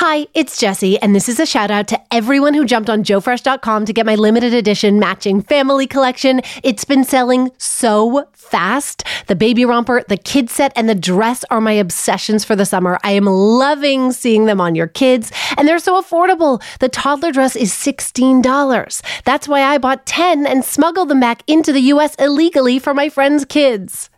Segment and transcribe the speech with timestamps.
[0.00, 3.84] Hi, it's Jessi, and this is a shout out to everyone who jumped on JoeFresh.com
[3.84, 6.40] to get my limited edition matching family collection.
[6.62, 9.02] It's been selling so fast.
[9.26, 13.00] The baby romper, the kid set, and the dress are my obsessions for the summer.
[13.02, 16.62] I am loving seeing them on your kids, and they're so affordable.
[16.78, 19.02] The toddler dress is $16.
[19.24, 23.08] That's why I bought 10 and smuggled them back into the US illegally for my
[23.08, 24.10] friends' kids.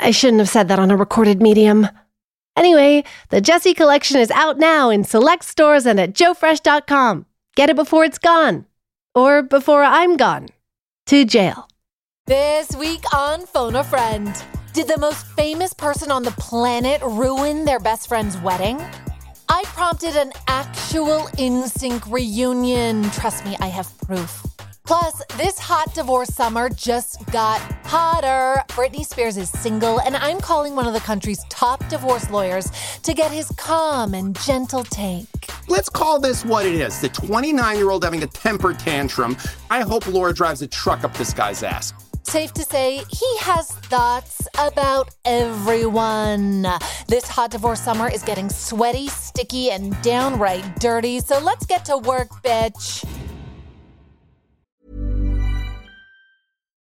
[0.00, 1.86] I shouldn't have said that on a recorded medium.
[2.56, 7.26] Anyway, the Jessi collection is out now in select stores and at joefresh.com.
[7.54, 8.66] Get it before it's gone.
[9.14, 10.48] Or before I'm gone.
[11.06, 11.68] To jail.
[12.26, 14.34] This week on Phone a Friend.
[14.72, 18.82] Did the most famous person on the planet ruin their best friend's wedding?
[19.48, 23.08] I prompted an actual NSYNC reunion.
[23.10, 24.44] Trust me, I have proof.
[24.86, 28.62] Plus, this hot divorce summer just got hotter.
[28.68, 32.70] Britney Spears is single, and I'm calling one of the country's top divorce lawyers
[33.02, 35.26] to get his calm and gentle take.
[35.66, 39.36] Let's call this what it is the 29 year old having a temper tantrum.
[39.70, 41.92] I hope Laura drives a truck up this guy's ass.
[42.22, 46.66] Safe to say, he has thoughts about everyone.
[47.08, 51.98] This hot divorce summer is getting sweaty, sticky, and downright dirty, so let's get to
[51.98, 53.04] work, bitch.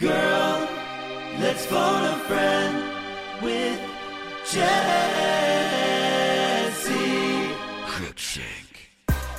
[0.00, 0.66] Girl,
[1.40, 2.82] let's phone a friend
[3.42, 3.78] with
[4.46, 4.72] Jessi
[7.84, 8.88] Cruickshank.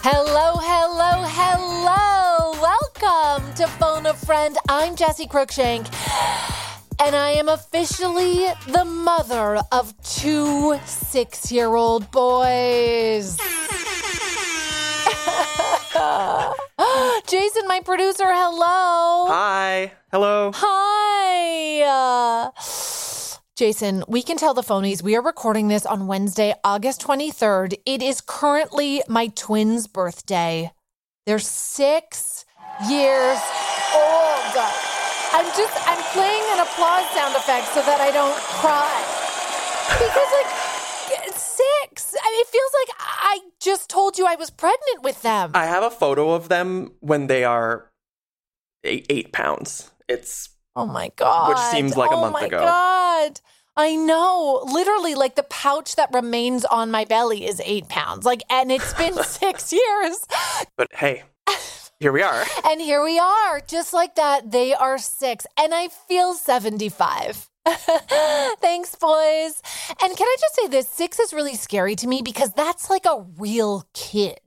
[0.03, 2.51] Hello, hello, hello.
[2.61, 4.55] Welcome to Phone a Friend.
[4.69, 5.87] I'm Jessi Cruickshank.
[7.03, 13.39] And I am officially the mother of two six year old boys.
[17.27, 19.27] Jason, my producer, hello.
[19.27, 19.91] Hi.
[20.11, 20.51] Hello.
[20.53, 21.81] Hi.
[21.83, 22.51] Uh,
[23.55, 27.75] Jason, we can tell the phonies we are recording this on Wednesday, August 23rd.
[27.85, 30.71] It is currently my twins' birthday.
[31.25, 32.45] They're six
[32.89, 33.39] years
[33.93, 34.55] old.
[35.33, 38.99] I'm just, I'm playing an applause sound effect so that I don't cry.
[39.95, 40.70] Because, like,
[41.99, 42.15] six.
[42.23, 45.51] I mean, it feels like I just told you I was pregnant with them.
[45.53, 47.91] I have a photo of them when they are
[48.83, 49.91] eight, eight pounds.
[50.07, 51.49] It's Oh my god.
[51.49, 52.59] Which seems like a oh month my ago.
[52.59, 53.41] god.
[53.77, 54.63] I know.
[54.71, 58.25] Literally, like the pouch that remains on my belly is eight pounds.
[58.25, 60.25] Like, and it's been six years.
[60.77, 61.23] but hey,
[61.99, 62.43] here we are.
[62.65, 63.59] And here we are.
[63.61, 65.45] Just like that, they are six.
[65.59, 67.49] And I feel 75.
[68.59, 69.61] Thanks, boys.
[70.01, 70.87] And can I just say this?
[70.87, 74.39] Six is really scary to me because that's like a real kid.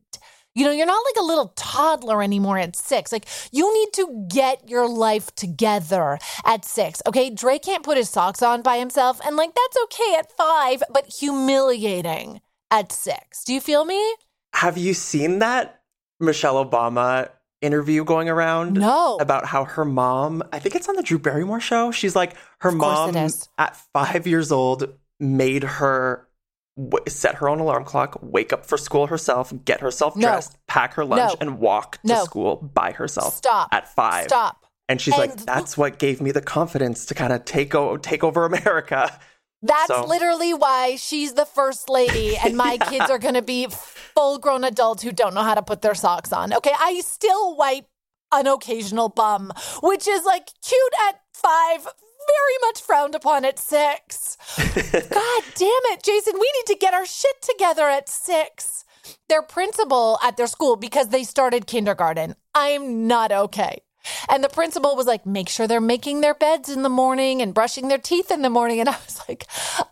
[0.55, 3.11] You know, you're not like a little toddler anymore at six.
[3.11, 7.29] Like, you need to get your life together at six, okay?
[7.31, 11.07] Drake can't put his socks on by himself, and like, that's okay at five, but
[11.07, 12.41] humiliating
[12.71, 13.43] at six.
[13.43, 14.15] Do you feel me?
[14.55, 15.83] Have you seen that
[16.21, 17.31] Michelle Obama
[17.65, 18.75] interview going around?
[18.75, 19.17] No.
[19.17, 21.91] About how her mom, I think it's on the Drew Barrymore show.
[21.91, 26.29] She's like, her Of course it mom at five years old made her
[26.77, 30.29] w- set her own alarm clock, wake up for school herself, get herself No.
[30.29, 31.37] dressed, pack her lunch, No.
[31.41, 33.35] and walk to school by herself.
[33.35, 33.69] Stop.
[33.73, 34.25] At five.
[34.25, 34.65] Stop.
[34.89, 37.97] And she's like, And- that's what gave me the confidence to kind of take, o-
[37.97, 39.19] take over America.
[39.65, 43.67] That's So- literally why she's the first lady, and my kids are going to be
[43.71, 46.53] full grown adults who don't know how to put their socks on.
[46.53, 47.87] Okay, I still wipe
[48.31, 49.53] an occasional bum,
[49.83, 54.37] which is like cute at five, very much frowned upon at six.
[54.57, 58.85] God damn it, Jason, we need to get our shit together at six.
[59.29, 63.83] Their principal at their school, because they started kindergarten, I'm not okay.
[64.29, 67.55] And the principal was like, make sure they're making their beds in the morning and
[67.55, 68.81] brushing their teeth in the morning.
[68.81, 69.47] And I was like,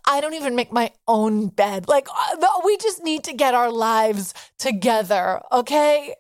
[0.07, 1.89] I don't even make my own bed.
[1.89, 6.15] Like, uh, we just need to get our lives together, okay?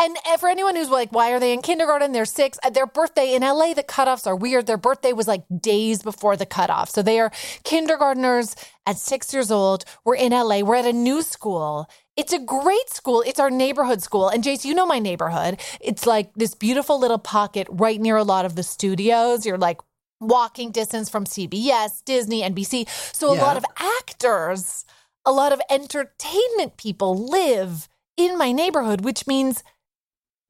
[0.00, 2.12] And for anyone who's like, why are they in kindergarten?
[2.12, 2.58] They're six.
[2.64, 4.66] At their birthday in LA, the cutoffs are weird.
[4.66, 6.88] Their birthday was like days before the cutoff.
[6.88, 7.30] So they are
[7.64, 8.56] kindergartners
[8.86, 9.84] at six years old.
[10.06, 10.60] We're in LA.
[10.60, 11.86] We're at a new school.
[12.20, 13.22] It's a great school.
[13.26, 14.28] It's our neighborhood school.
[14.28, 15.58] And Jace, you know my neighborhood.
[15.80, 19.46] It's like this beautiful little pocket right near a lot of the studios.
[19.46, 19.80] You're like
[20.20, 22.86] walking distance from CBS, Disney, NBC.
[23.16, 23.42] So a Yeah.
[23.42, 24.84] lot of actors,
[25.24, 27.88] a lot of entertainment people live
[28.18, 29.64] in my neighborhood, which means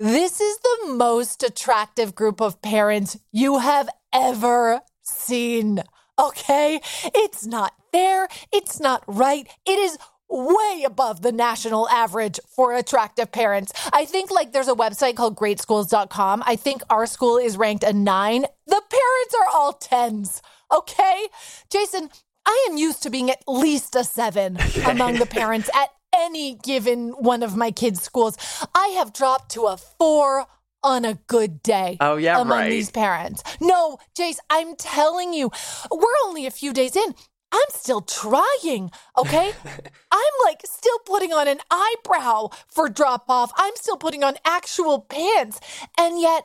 [0.00, 5.84] this is the most attractive group of parents you have ever seen.
[6.18, 6.80] Okay?
[7.14, 8.26] It's not fair.
[8.52, 9.46] It's not right.
[9.64, 9.98] It is
[10.30, 13.72] way above the national average for attractive parents.
[13.92, 16.42] I think like there's a website called greatschools.com.
[16.46, 18.42] I think our school is ranked a nine.
[18.66, 20.42] The parents are all tens.
[20.72, 21.26] Okay?
[21.70, 22.10] Jason,
[22.46, 27.10] I am used to being at least a seven among the parents at any given
[27.10, 28.36] one of my kids' schools.
[28.74, 30.46] I have dropped to a four
[30.82, 31.96] on a good day.
[32.00, 32.70] Oh, yeah, among right.
[32.70, 33.42] these parents.
[33.60, 35.50] No, Jace, I'm telling you,
[35.90, 37.14] we're only a few days in.
[37.52, 39.52] I'm still trying, okay?
[40.12, 43.52] I'm like still putting on an eyebrow for drop off.
[43.56, 45.60] I'm still putting on actual pants.
[45.98, 46.44] And yet,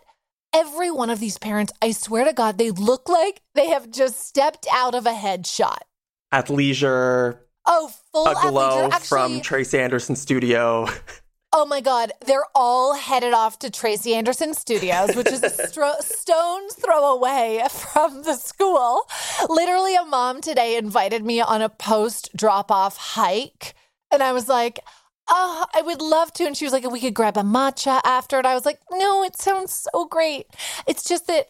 [0.53, 4.25] every one of these parents, I swear to God, they look like they have just
[4.25, 5.79] stepped out of a headshot.
[6.31, 7.41] At leisure.
[7.67, 8.91] Oh, full a glow athleisure.
[8.91, 10.87] Actually, from Tracy Anderson Studio.
[11.57, 16.01] Oh my God, they're all headed off to Tracy Anderson Studios, which is a stro-
[16.01, 19.07] stone's throw away from the school.
[19.47, 23.73] Literally, a mom today invited me on a post drop off hike.
[24.11, 24.81] And I was like,
[25.29, 26.45] oh, I would love to.
[26.45, 28.37] And she was like, we could grab a matcha after.
[28.37, 30.47] And I was like, no, it sounds so great.
[30.87, 31.47] It's just that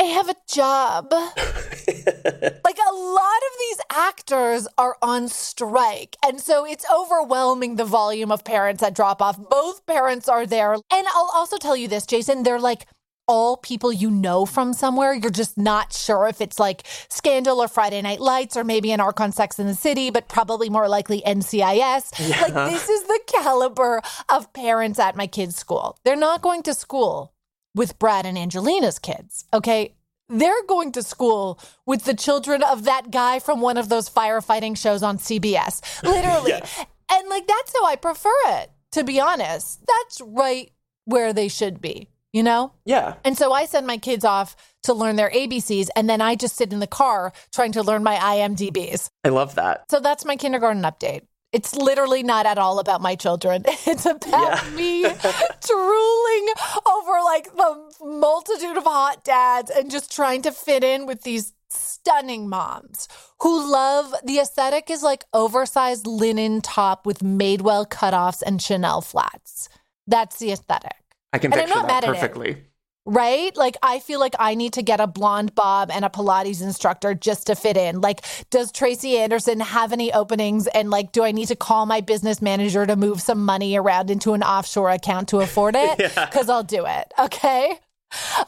[0.00, 1.12] I have a job.
[1.12, 6.16] like a lot of these actors are on strike.
[6.24, 9.38] And so it's overwhelming the volume of parents that drop off.
[9.50, 10.72] Both parents are there.
[10.72, 12.86] And I'll also tell you this, Jason, they're like
[13.28, 15.12] all people you know from somewhere.
[15.12, 19.00] You're just not sure if it's like Scandal or Friday Night Lights or maybe an
[19.00, 22.18] arc on Sex in the City, but probably more likely NCIS.
[22.30, 24.00] Like this is the caliber
[24.30, 25.98] of parents at my kids' school.
[26.04, 27.34] They're not going to school
[27.74, 29.94] with Brad and Angelina's kids, okay?
[30.28, 34.76] They're going to school with the children of that guy from one of those firefighting
[34.76, 36.02] shows on CBS.
[36.02, 36.52] Literally.
[36.52, 39.80] And like that's how I prefer it, to be honest.
[39.86, 40.70] That's right
[41.04, 42.72] where they should be, you know?
[42.84, 43.14] yeah.
[43.24, 46.56] And so I send my kids off to learn their ABCs and then I just
[46.56, 49.10] sit in the car trying to learn my IMDBs.
[49.24, 49.90] I love that.
[49.90, 51.22] So that's my kindergarten update.
[51.52, 53.64] It's literally not at all about my children.
[53.86, 54.30] It's about
[54.64, 54.70] Yeah.
[54.74, 55.02] me
[55.66, 56.46] drooling
[56.86, 61.52] over like the multitude of hot dads and just trying to fit in with these
[61.70, 63.08] stunning moms
[63.40, 69.68] who love the aesthetic is like oversized linen top with Madewell cutoffs and Chanel flats.
[70.06, 70.96] That's the aesthetic.
[71.32, 72.20] I can And I'm picture not that mad at it.
[72.20, 72.64] perfectly.
[73.06, 73.56] Right?
[73.56, 77.14] Like, I feel like I need to get a blonde bob and a Pilates instructor
[77.14, 78.00] just to fit in.
[78.00, 80.66] Like, does Tracy Anderson have any openings?
[80.68, 84.10] And, like, do I need to call my business manager to move some money around
[84.10, 85.98] into an offshore account to afford it?
[86.30, 87.12] Because I'll do it.
[87.18, 87.78] Okay.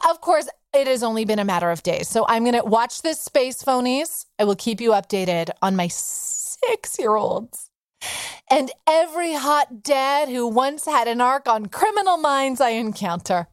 [0.09, 2.07] Of course, it has only been a matter of days.
[2.07, 4.25] So I'm going to watch this space, phonies.
[4.39, 7.69] I will keep you updated on my six year olds
[8.49, 13.47] and every hot dad who once had an arc on criminal minds I encounter.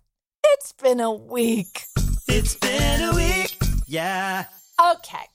[0.53, 1.85] It's been a week.
[2.27, 3.57] It's been a week.
[3.87, 4.47] Yeah.
[4.93, 5.27] Okay.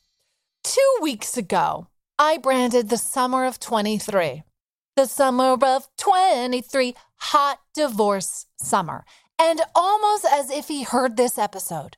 [0.61, 1.87] Two weeks ago,
[2.19, 4.43] I branded the summer of 23.
[4.97, 9.05] The summer of 23, hot divorce summer.
[9.39, 11.95] And almost as if he heard this episode,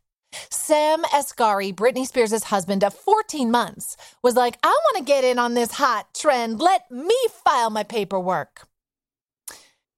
[0.52, 5.40] Sam Asghari, Britney Spears' husband of 14 months, was like, I want to get in
[5.40, 6.60] on this hot trend.
[6.60, 8.68] Let me file my paperwork.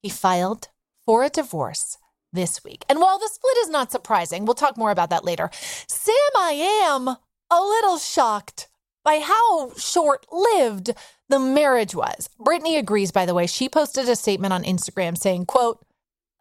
[0.02, 0.68] He filed
[1.04, 1.98] for a divorce
[2.32, 2.84] this week.
[2.88, 5.50] And while the split is not surprising, we'll talk more about that later.
[5.52, 6.52] Sam, I
[6.84, 8.68] am a little shocked
[9.04, 10.90] by how short lived
[11.28, 12.28] the marriage was.
[12.38, 13.46] Britney agrees, by the way.
[13.46, 15.84] She posted a statement on Instagram saying, quote,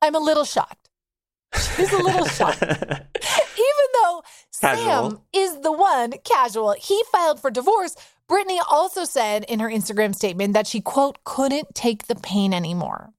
[0.01, 0.89] I'm a little shocked.
[1.53, 2.61] She's a little shocked.
[2.61, 7.95] Even though Sam is the one casual, he filed for divorce.
[8.29, 13.11] Britney also said in her Instagram statement that she, quote, couldn't take the pain anymore.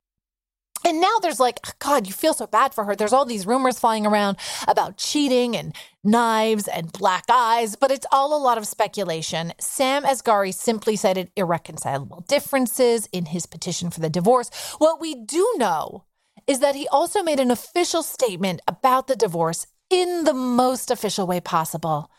[0.85, 2.97] And now there's like, God, you feel so bad for her.
[2.97, 8.07] There's all these rumors flying around about cheating and knives and black eyes, but it's
[8.11, 9.53] all a lot of speculation.
[9.61, 14.51] Sam Asghari simply cited irreconcilable differences in his petition for the divorce.
[14.79, 16.05] What we do know
[16.47, 21.27] is that he also made an official statement about the divorce in the most official
[21.27, 22.11] way possible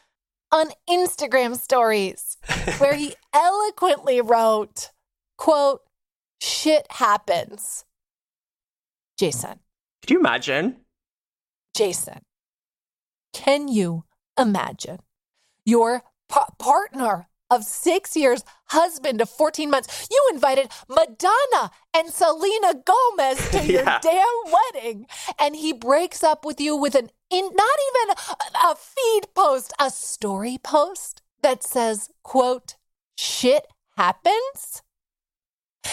[0.51, 2.37] on Instagram stories,
[2.77, 4.91] where he eloquently wrote,
[5.37, 5.81] quote,
[6.41, 7.85] shit happens.
[9.17, 9.59] Jason,
[10.01, 10.77] Could you imagine?
[11.75, 12.21] Jason,
[13.33, 14.03] can you
[14.37, 14.99] imagine
[15.65, 20.07] your pa- partner of six years, husband of 14 months?
[20.09, 23.99] You invited Madonna and Selena Gomez to your Yeah.
[24.01, 25.05] damn wedding,
[25.39, 29.71] and he breaks up with you with an in, not even a, a feed post,
[29.79, 32.75] a story post that says, quote,
[33.17, 34.81] shit happens.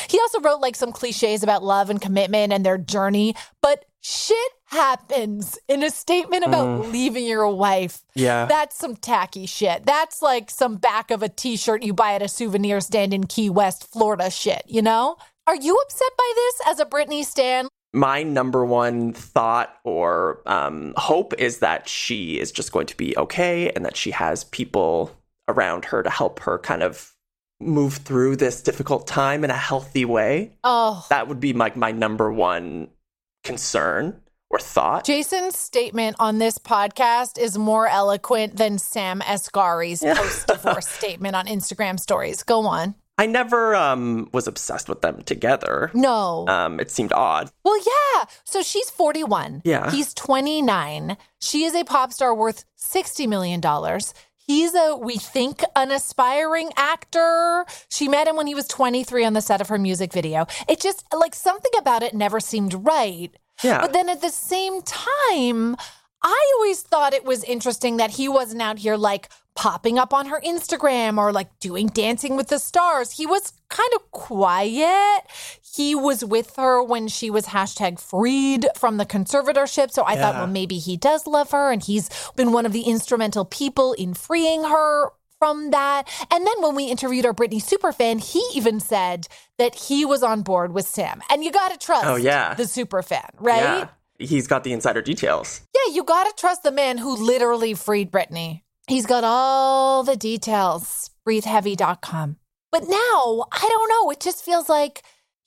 [0.08, 4.52] He also wrote like some cliches about love and commitment and their journey, but shit
[4.66, 8.04] happens in a statement about leaving your wife.
[8.14, 8.46] Yeah.
[8.46, 9.86] That's some tacky shit.
[9.86, 13.24] That's like some back of a t shirt you buy at a souvenir stand in
[13.24, 15.16] Key West, Florida shit, you know?
[15.46, 17.68] Are you upset by this as a Britney Stan?
[17.92, 23.16] my number one thought or um, hope is that she is just going to be
[23.16, 25.10] okay and that she has people
[25.48, 27.14] around her to help her kind of
[27.60, 30.52] move through this difficult time in a healthy way.
[30.64, 32.88] Oh, That would be like my number one
[33.44, 35.04] concern or thought.
[35.04, 41.46] Jason's statement on this podcast is more eloquent than Sam Asghari's post divorce statement on
[41.46, 42.42] Instagram stories.
[42.42, 42.94] Go on.
[43.20, 45.90] I never um, was obsessed with them together.
[45.92, 46.46] No.
[46.46, 47.50] Um, it seemed odd.
[47.64, 48.24] Well, yeah.
[48.44, 49.62] So she's 41.
[49.64, 49.90] Yeah.
[49.90, 51.16] He's 29.
[51.40, 53.60] She is a pop star worth $60 million.
[54.48, 57.66] He's a, we think, an aspiring actor.
[57.90, 60.46] She met him when he was 23 on the set of her music video.
[60.66, 63.30] It just, like, something about it never seemed right.
[63.62, 63.82] Yeah.
[63.82, 65.76] But then at the same time,
[66.22, 69.28] I always thought it was interesting that he wasn't out here like
[69.58, 73.10] popping up on her Instagram or like doing dancing with the stars.
[73.10, 75.22] He was kind of quiet.
[75.74, 79.90] He was with her when she was hashtag freed from the conservatorship.
[79.90, 82.82] So I thought, well, maybe he does love her and he's been one of the
[82.82, 85.10] instrumental people in freeing her
[85.40, 86.04] from that.
[86.30, 89.26] And then when we interviewed our Britney superfan, he even said
[89.58, 91.20] that he was on board with Sam.
[91.30, 92.54] And you got to trust Oh, yeah.
[92.54, 93.60] the superfan, right?
[93.60, 93.88] Yeah.
[94.20, 95.62] He's got the insider details.
[95.74, 98.62] Yeah, you gotta trust the man who literally freed Britney.
[98.88, 101.10] He's got all the details.
[101.26, 102.36] BreatheHeavy.com.
[102.72, 104.10] But now, I don't know.
[104.10, 105.02] It just feels like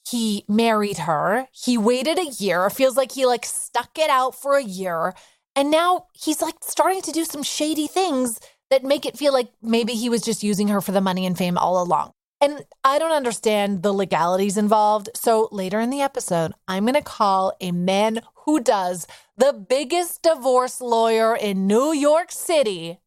[0.07, 1.48] he married her.
[1.51, 2.67] He waited a year.
[2.67, 5.15] It feels like he like stuck it out for a year.
[5.55, 9.51] And now he's like starting to do some shady things that make it feel like
[9.62, 12.12] maybe he was just using her for the money and fame all along.
[12.39, 15.10] And I don't understand the legalities involved.
[15.15, 19.05] So later in the episode, I'm going to call a man who does
[19.38, 23.00] the biggest divorce lawyer in New York City,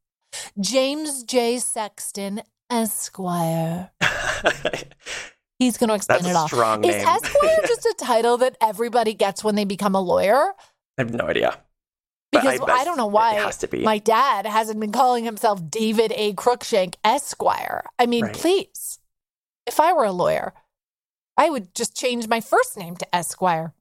[0.61, 1.59] James J.
[1.59, 3.91] Sexton Esquire.
[5.59, 6.49] He's going to explain That's it all.
[6.49, 7.07] strong Is name.
[7.07, 10.53] Esquire just a title that everybody gets when they become a lawyer?
[10.99, 11.59] I have no idea.
[12.33, 13.83] Because I, bet don't know why It has to be.
[13.85, 16.33] my dad hasn't been calling himself David A.
[16.35, 17.85] Cruickshank Esquire.
[17.99, 18.35] I mean, Right.
[18.35, 18.99] please,
[19.67, 20.53] if I were a lawyer,
[21.37, 23.73] I would just change my first name to Esquire.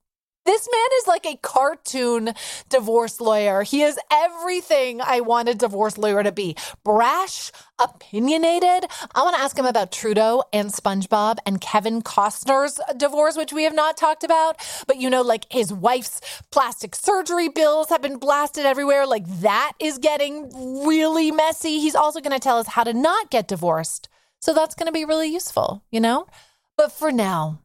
[0.46, 2.34] This man is like a cartoon
[2.68, 3.64] divorce lawyer.
[3.64, 8.90] He is everything I want a divorce lawyer to be brash, opinionated.
[9.16, 13.64] I want to ask him about Trudeau and SpongeBob and Kevin Costner's divorce, which we
[13.64, 14.58] have not talked about.
[14.86, 16.20] But you know, like his wife's
[16.52, 19.08] plastic surgery bills have been blasted everywhere.
[19.08, 21.80] Like that is getting really messy.
[21.80, 24.10] He's also going to tell us how to not get divorced.
[24.42, 26.28] So that's going to be really useful, you know?
[26.76, 27.63] But for now,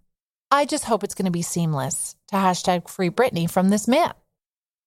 [0.50, 4.12] I just hope it's going to be seamless to hashtag free Britney from this man.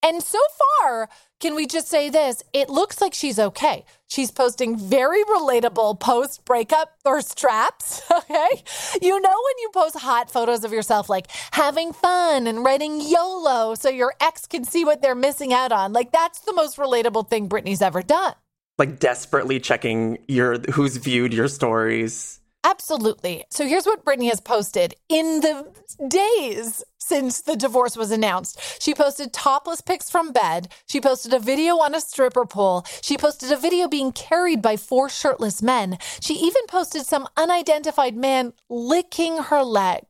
[0.04, 0.40] And so
[0.80, 2.42] far, can we just say this?
[2.54, 3.86] It looks like she's okay.
[4.08, 8.02] She's posting very relatable post breakup thirst traps.
[8.12, 8.64] Okay.
[9.02, 13.76] You know, when you post hot photos of yourself, like having fun and writing YOLO
[13.76, 15.92] so your ex can see what they're missing out on.
[15.94, 18.34] Like, that's the most relatable thing Britney's ever done.
[18.78, 22.41] like desperately checking your who's viewed your stories.
[22.64, 23.44] Absolutely.
[23.50, 25.68] So here's what Britney has posted in the
[26.08, 28.82] days since the divorce was announced.
[28.82, 30.72] She posted topless pics from bed.
[30.86, 32.86] She posted a video on a stripper pole.
[33.02, 35.98] She posted a video being carried by four shirtless men.
[36.20, 40.04] She even posted some unidentified man licking her leg.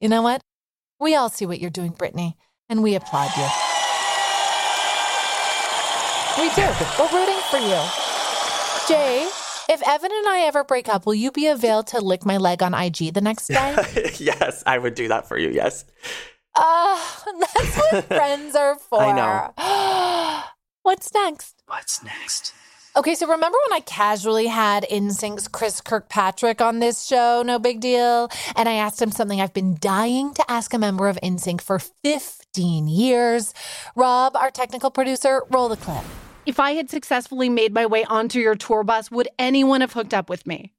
[0.00, 0.40] You know what?
[0.98, 2.34] We all see what you're doing, Britney,
[2.68, 3.48] and we applaud you.
[6.42, 6.68] We do.
[6.98, 7.80] We're rooting for you.
[8.88, 9.28] Jay,
[9.68, 12.62] if Evan and I ever break up, will you be available to lick my leg
[12.62, 14.12] on IG the next day?
[14.18, 15.50] yes, I would do that for you.
[15.50, 15.84] Yes.
[16.54, 16.98] Uh,
[17.40, 19.02] that's what friends are for.
[19.02, 20.42] I know.
[20.82, 21.62] What's next?
[21.66, 22.54] What's next?
[22.96, 27.42] Okay, so remember when I casually had NSYNC's Chris Kirkpatrick on this show?
[27.44, 28.30] No big deal.
[28.54, 31.78] And I asked him something I've been dying to ask a member of NSYNC for
[31.78, 33.52] 15 years.
[33.96, 36.04] Rob, our technical producer, roll the clip.
[36.46, 40.14] If I had successfully made my way onto your tour bus, would anyone have hooked
[40.14, 40.72] up with me?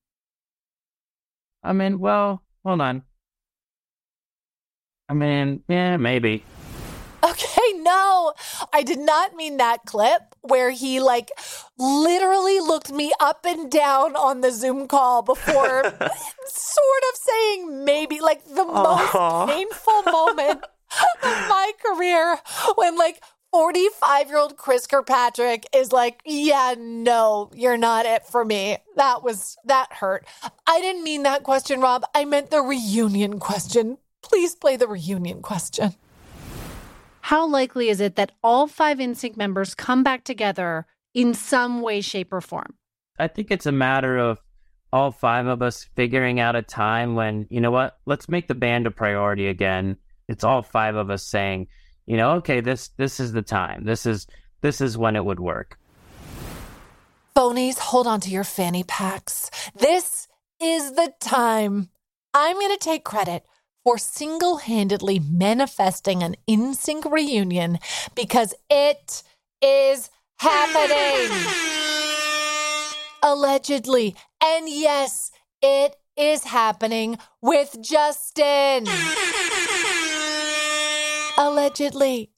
[1.61, 3.03] I mean, well, hold on.
[5.09, 6.45] I mean, yeah, maybe.
[7.21, 8.33] Okay, no,
[8.71, 11.31] I did not mean that clip where he like
[11.77, 18.21] literally looked me up and down on the Zoom call before sort of saying maybe
[18.21, 19.45] like the Aw.
[19.45, 20.63] most painful moment
[21.23, 22.37] of my career
[22.75, 23.21] when like
[23.57, 28.77] 45 year old Chris Kirkpatrick is like, yeah, no, you're not it for me.
[28.97, 30.27] That was, that hurt.
[30.67, 32.03] I didn't mean that question, Rob.
[32.13, 33.97] I meant the reunion question.
[34.21, 35.95] Please play the reunion question.
[37.21, 40.85] How likely is it that all five NSYNC members come back together
[41.15, 42.75] in some way, shape, or form?
[43.17, 44.37] I think it's a matter of
[44.93, 48.53] all five of us figuring out a time when, you know what, let's make the
[48.53, 49.97] band a priority again.
[50.27, 51.69] It's all five of us saying,
[52.07, 53.83] you know, okay, this this is the time.
[53.83, 54.25] This is
[54.61, 55.77] this is when it would work.
[57.35, 59.51] Phonies, hold on to your fanny packs.
[59.75, 60.27] This
[60.59, 61.89] is the time.
[62.33, 63.45] I'm going to take credit
[63.83, 67.77] for single handedly manifesting an NSYNC reunion
[68.15, 69.21] because it
[69.61, 70.09] is
[70.39, 71.29] happening.
[73.21, 74.15] Allegedly.
[74.43, 78.87] And yes, it is happening with Justin.
[81.37, 82.31] Allegedly.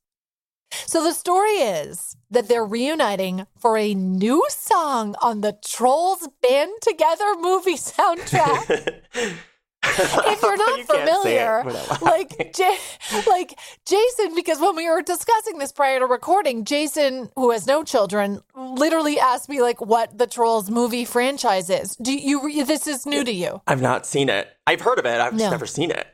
[0.71, 6.71] So the story is that they're reuniting for a new song on the Trolls Band
[6.81, 9.01] Together movie soundtrack.
[9.83, 11.63] if you're not You can't say it familiar,
[12.01, 12.77] like J-
[13.25, 17.83] like Jason, because when we were discussing this prior to recording, Jason, who has no
[17.83, 21.95] children, literally asked me like what the Trolls movie franchise is.
[21.95, 22.63] Do you?
[22.65, 24.49] This is new to you, I've not seen it.
[24.67, 25.19] I've heard of it.
[25.19, 25.39] I've No.
[25.39, 26.05] just never seen it.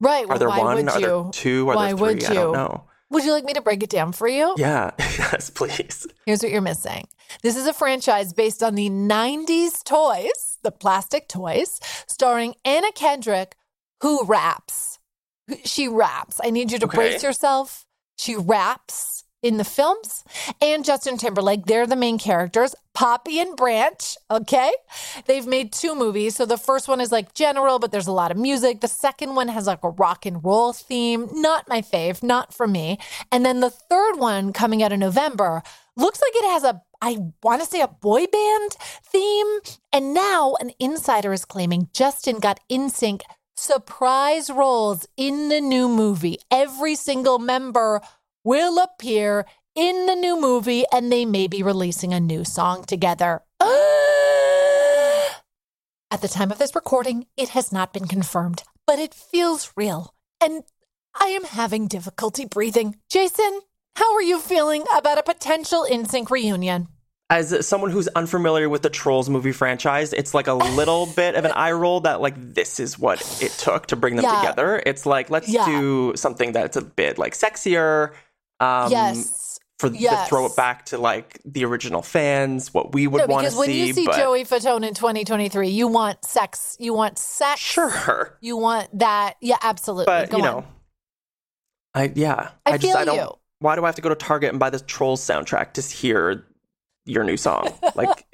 [0.00, 0.26] Right?
[0.28, 0.76] Are there why one?
[0.76, 1.06] would Are you?
[1.06, 1.70] there two?
[1.70, 2.06] Are why there three?
[2.14, 2.52] would I don't you?
[2.52, 2.84] know.
[3.10, 4.54] Would you like me to break it down for you?
[4.56, 4.92] Yeah.
[4.98, 6.06] yes, please.
[6.26, 7.08] Here's what you're missing.
[7.42, 13.56] This is a franchise based on the 90s toys, the plastic toys, starring Anna Kendrick,
[14.00, 14.98] who raps.
[15.64, 16.40] She raps.
[16.44, 16.96] I need you to Okay.
[16.96, 17.84] brace yourself.
[18.16, 20.24] She raps in the films.
[20.60, 22.74] And Justin Timberlake, they're the main characters.
[22.92, 24.72] Poppy and Branch, okay?
[25.26, 26.36] They've made two movies.
[26.36, 28.80] So the first one is like general, but there's a lot of music.
[28.80, 31.28] The second one has like a rock and roll theme.
[31.32, 32.98] Not my fave, not for me.
[33.32, 35.62] And then the third one coming out in November
[35.96, 38.72] looks like it has a, I want to say a boy band
[39.04, 39.60] theme.
[39.92, 43.22] And now an insider is claiming Justin got NSYNC
[43.56, 46.38] surprise roles in the new movie.
[46.50, 48.00] Every single member
[48.44, 53.42] will appear in the new movie and they may be releasing a new song together.
[56.12, 60.14] At the time of this recording, it has not been confirmed, but it feels real.
[60.40, 60.64] And
[61.18, 62.96] I am having difficulty breathing.
[63.08, 63.60] Jason,
[63.96, 66.88] how are you feeling about a potential NSYNC reunion?
[67.28, 71.44] As someone who's unfamiliar with the Trolls movie franchise, it's like a little bit of
[71.44, 74.40] an eye roll that like this is what it took to bring them Yeah.
[74.40, 74.82] together.
[74.84, 75.64] It's like let's Yeah.
[75.66, 78.12] do something that's a bit like sexier.
[78.60, 79.58] Um, yes.
[79.78, 80.24] For Yes.
[80.24, 83.50] to throw it back to like the original fans, what we would No, want to
[83.50, 86.76] because when you see but Joey Fatone in 2023, you want sex.
[86.78, 87.60] You want sex.
[87.60, 89.36] sure, You want that.
[89.40, 90.04] Yeah, absolutely.
[90.04, 90.50] but Go you on.
[90.52, 90.64] know,
[91.94, 93.16] I yeah, I just feel I don't.
[93.16, 93.32] you.
[93.60, 96.44] Why do I have to go to Target and buy the Trolls soundtrack to hear
[97.06, 97.68] your new song?
[97.94, 98.26] Like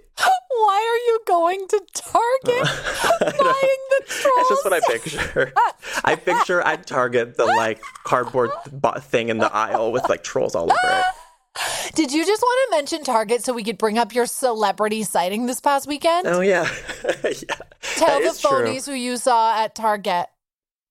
[0.58, 2.64] Why are you going to Target
[3.20, 4.38] buying the trolls?
[4.38, 5.52] It's just what I picture.
[6.04, 8.50] I picture at Target the like cardboard
[9.00, 11.04] thing in the aisle with like trolls all over it.
[11.94, 15.46] Did you just want to mention Target so we could bring up your celebrity sighting
[15.46, 16.26] this past weekend?
[16.26, 16.68] Oh yeah,
[17.24, 17.56] yeah.
[17.96, 18.50] Tell the is true.
[18.50, 20.26] phonies who you saw at Target.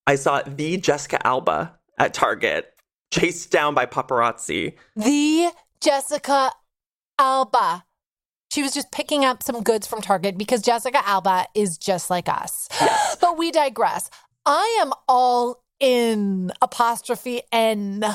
[0.08, 2.74] I saw the Jessica Alba at Target,
[3.12, 4.76] chased down by paparazzi.
[4.96, 5.52] The
[5.82, 6.52] Jessica
[7.20, 7.84] Alba.
[8.56, 12.30] She was just picking up some goods from Target because Jessica Alba is just like
[12.30, 12.70] us.
[13.20, 14.10] But we digress.
[14.46, 18.06] I am all in apostrophe N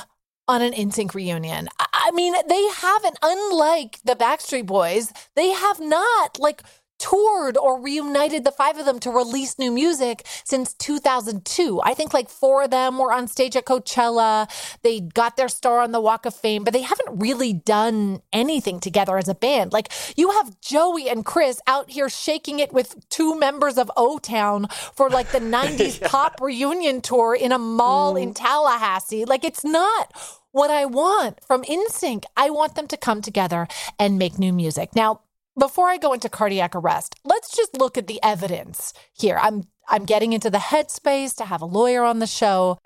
[0.48, 1.68] on an NSYNC reunion.
[1.78, 6.62] I- I mean, they haven't, unlike the Backstreet Boys, they have not like
[7.00, 11.80] toured or reunited the five of them to release new music since 2002.
[11.82, 14.48] I think like four of them were on stage at Coachella.
[14.82, 18.78] They got their star on the Walk of Fame, but they haven't really done anything
[18.78, 19.72] together as a band.
[19.72, 24.18] Like you have Joey and Chris out here shaking it with two members of O
[24.18, 26.08] Town for like the 90s yeah.
[26.08, 28.22] pop reunion tour in a mall mm.
[28.22, 29.24] in Tallahassee.
[29.24, 30.12] Like it's not
[30.52, 32.24] what I want from NSYNC.
[32.36, 34.94] I want them to come together and make new music.
[34.94, 35.20] Now,
[35.60, 39.38] before I go into cardiac arrest, let's just look at the evidence here.
[39.40, 42.78] I'm I'm getting into the headspace to have a lawyer on the show.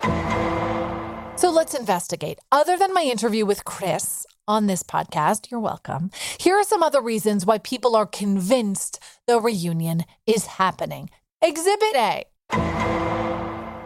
[1.37, 2.39] So let's investigate.
[2.51, 6.11] Other than my interview with Chris on this podcast, you're welcome.
[6.39, 11.09] Here are some other reasons why people are convinced the reunion is happening.
[11.41, 12.25] Exhibit A.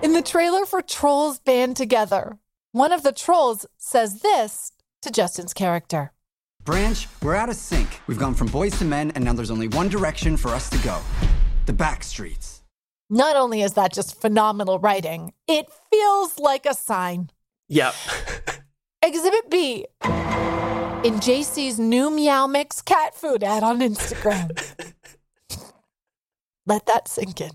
[0.02, 2.40] In the trailer for Trolls Band Together,
[2.72, 4.72] one of the trolls says this
[5.02, 6.14] to Justin's character.
[6.70, 8.00] Branch, we're out of sync.
[8.06, 10.78] We've gone from boys to men, and now there's only one direction for us to
[10.84, 11.02] go
[11.66, 12.62] the back streets.
[13.10, 17.32] Not only is that just phenomenal writing, it feels like a sign.
[17.70, 17.96] Yep.
[19.02, 24.52] Exhibit B in JC's new Meow Mix cat food ad on Instagram.
[26.68, 27.54] Let that sink in.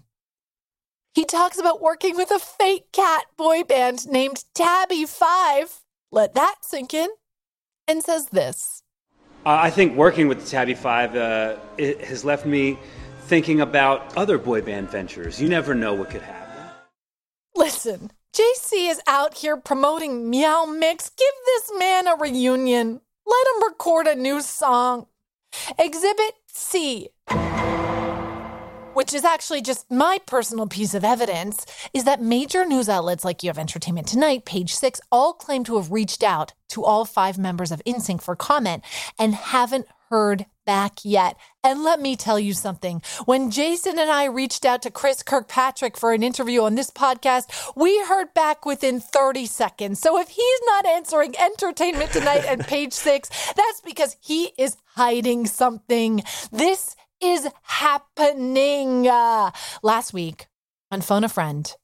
[1.15, 5.83] He talks about working with a fake cat boy band named Tabby Five.
[6.11, 7.11] Let that sink in.
[7.87, 8.83] And says this
[9.47, 12.79] I think working with the Tabby Five uh, has left me
[13.23, 15.41] thinking about other boy band ventures.
[15.41, 16.45] You never know what could happen.
[17.55, 21.11] Listen, JC is out here promoting Meow Mix.
[21.11, 23.01] Give this man a reunion.
[23.27, 25.07] Let him record a new song.
[25.79, 27.11] Exhibit C
[28.95, 33.43] which is actually just my personal piece of evidence, is that major news outlets like
[33.43, 37.39] You Have Entertainment Tonight, Page Six, all claim to have reached out to all five
[37.39, 38.83] members of NSYNC for comment
[39.19, 41.37] and haven't heard back yet.
[41.63, 43.03] And let me tell you something.
[43.25, 47.73] When Jason and I reached out to Chris Kirkpatrick for an interview on this podcast,
[47.77, 50.01] we heard back within 30 seconds.
[50.01, 55.47] So if he's not answering Entertainment Tonight and Page Six, that's because he is hiding
[55.47, 56.23] something.
[56.53, 59.09] This is happening?
[59.09, 59.51] Uh,
[59.83, 60.47] last week
[60.91, 61.75] on Phone a Friend,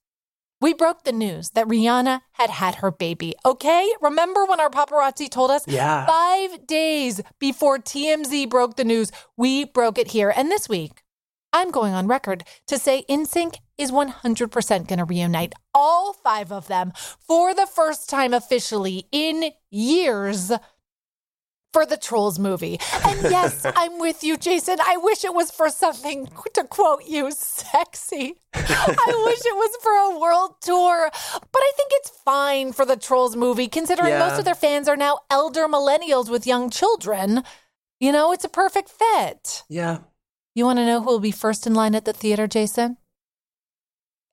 [0.61, 3.35] we broke the news that Rihanna had had her baby.
[3.44, 3.90] Okay?
[4.03, 5.66] Remember when our paparazzi told us?
[5.66, 6.07] Yeah.
[6.07, 10.33] Five days before TMZ broke the news, we broke it here.
[10.35, 11.03] And this week,
[11.53, 16.68] I'm going on record to say NSYNC is 100% going to reunite all five of
[16.68, 20.53] them for the first time officially in years
[21.72, 22.78] for the Trolls movie.
[23.06, 24.78] And yes, I'm with you, Jason.
[24.80, 28.35] I wish it was for something, to quote you, sexy.
[28.54, 31.11] I wish it was for a world tour.
[31.12, 34.18] But I think it's fine for the Trolls movie, considering yeah.
[34.28, 37.42] most of their fans are now elder millennials with young children.
[37.98, 39.62] You know, it's a perfect fit.
[39.68, 39.98] Yeah.
[40.54, 42.96] You want to know who will be first in line at the theater, Jason?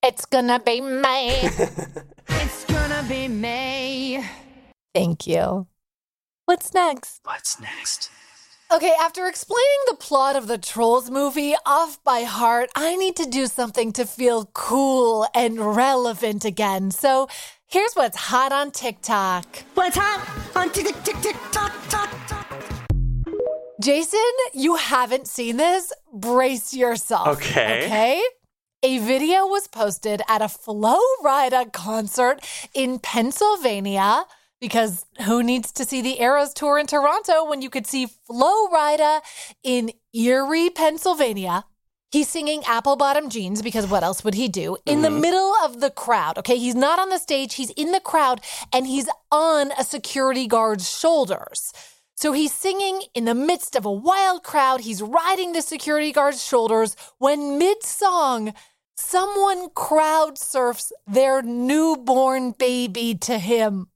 [0.04, 1.30] It's gonna be me.
[2.30, 4.24] it's gonna be me.
[4.94, 5.68] Thank you.
[6.48, 7.20] What's next?
[7.26, 8.10] What's next?
[8.72, 13.26] Okay, after explaining the plot of the Trolls movie off by heart, I need to
[13.26, 16.92] do something to feel cool and relevant again.
[16.92, 17.28] So
[17.66, 19.66] here's what's hot on TikTok.
[19.74, 21.76] What's hot on TikTok?
[23.82, 24.20] Jason,
[24.54, 25.92] you haven't seen this?
[26.14, 27.28] Brace yourself.
[27.28, 27.88] Okay.
[27.88, 28.24] Okay?
[28.84, 32.40] A video was posted at a Flo Rida concert
[32.74, 34.24] in Pennsylvania
[34.60, 38.68] because who needs to see the Eras tour in Toronto when you could see Flo
[38.70, 39.22] Rida
[39.64, 41.66] in Erie, Pennsylvania?
[42.12, 44.78] He's singing Apple Bottom Jeans because what else would he do?
[44.86, 45.04] In mm-hmm.
[45.04, 46.58] the middle of the crowd, okay?
[46.58, 48.42] He's not on the stage, he's in the crowd
[48.72, 51.74] and he's on a security guard's shoulders.
[52.16, 54.82] So he's singing in the midst of a wild crowd.
[54.82, 58.54] He's riding the security guard's shoulders when mid song,
[58.96, 63.88] someone crowd surfs their newborn baby to him.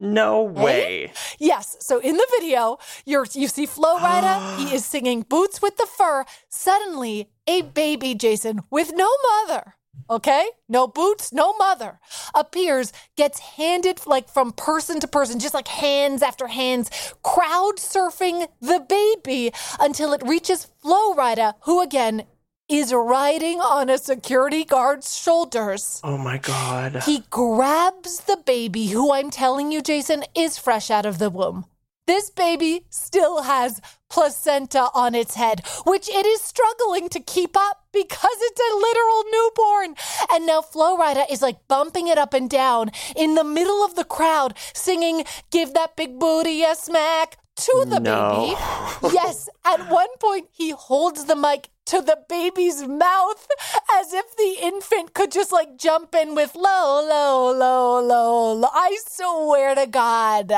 [0.00, 0.62] No eh?
[0.62, 1.06] way.
[1.06, 1.12] Hey?
[1.38, 1.76] Yes.
[1.80, 4.56] So in the video, you you see Flo Rida.
[4.58, 9.74] he is singing "Boots with the Fur." Suddenly, a baby Jason with no mother.
[10.08, 12.00] Okay, no boots, no mother
[12.34, 16.90] appears, gets handed like from person to person, just like hands after hands,
[17.22, 22.24] crowd surfing the baby until it reaches Flo Rida, who again
[22.70, 26.00] is riding on a security guard's shoulders.
[26.04, 27.02] Oh my God.
[27.04, 31.64] He grabs the baby, who I'm telling you, Jason, is fresh out of the womb.
[32.06, 37.86] This baby still has placenta on its head, which it is struggling to keep up
[37.92, 39.94] because it's a literal newborn.
[40.32, 43.94] And now Flo Rida is like bumping it up and down in the middle of
[43.94, 48.56] the crowd, singing, Give that big booty a smack to the no.
[49.02, 49.14] baby.
[49.14, 53.48] yes, at one point, he holds the mic to the baby's mouth
[53.92, 58.68] as if the infant could just like jump in with low, low, low, low, low.
[58.72, 60.50] I swear to God.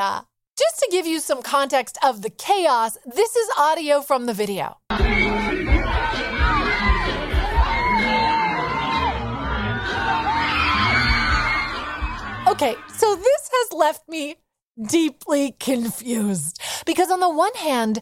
[0.55, 4.77] Just to give you some context of the chaos, this is audio from the video.
[12.47, 14.35] Okay, so this has left me
[14.87, 17.99] deeply confused because, on the one hand,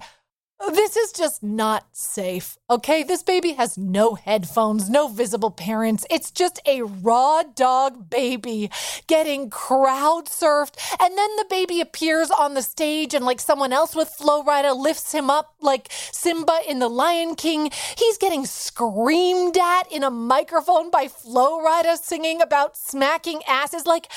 [0.70, 2.58] this is just not safe.
[2.70, 6.06] Okay, this baby has no headphones, no visible parents.
[6.10, 8.70] It's just a raw dog baby
[9.08, 10.76] getting crowd surfed.
[11.00, 14.76] And then the baby appears on the stage and, like someone else with Flo Rida,
[14.76, 17.72] lifts him up like Simba in The Lion King.
[17.98, 23.86] He's getting screamed at in a microphone by Flo Rida singing about smacking asses.
[23.86, 24.12] Like,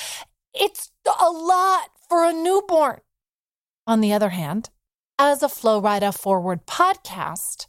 [0.52, 3.00] it's a lot for a newborn.
[3.86, 4.70] On the other hand,
[5.18, 7.66] as a Flo Rida Forward podcast,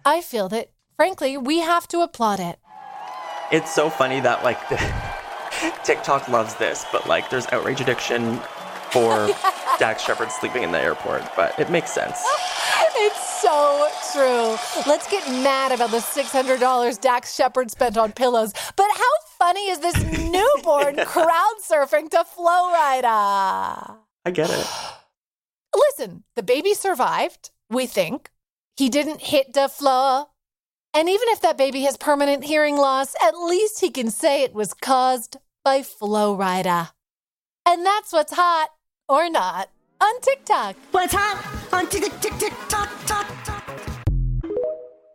[0.04, 2.58] I feel that, frankly, we have to applaud it.
[3.50, 4.58] It's so funny that like
[5.84, 8.38] TikTok loves this, but like there's outrage addiction
[8.90, 9.28] for
[9.78, 12.22] Dax Shepard sleeping in the airport, but it makes sense.
[12.96, 14.56] It's so true.
[14.86, 18.52] Let's get mad about the $600 Dax Shepard spent on pillows.
[18.76, 23.96] But how funny is this newborn crowd surfing to Flo Rida?
[24.24, 24.66] I get it.
[25.74, 28.30] Listen, the baby survived, we think.
[28.76, 30.26] He didn't hit the floor.
[30.92, 34.54] And even if that baby has permanent hearing loss, at least he can say it
[34.54, 36.90] was caused by Flo Rida.
[37.66, 38.68] And that's what's hot
[39.08, 40.76] or not on TikTok.
[40.92, 41.88] What's hot on
[42.68, 42.94] tock.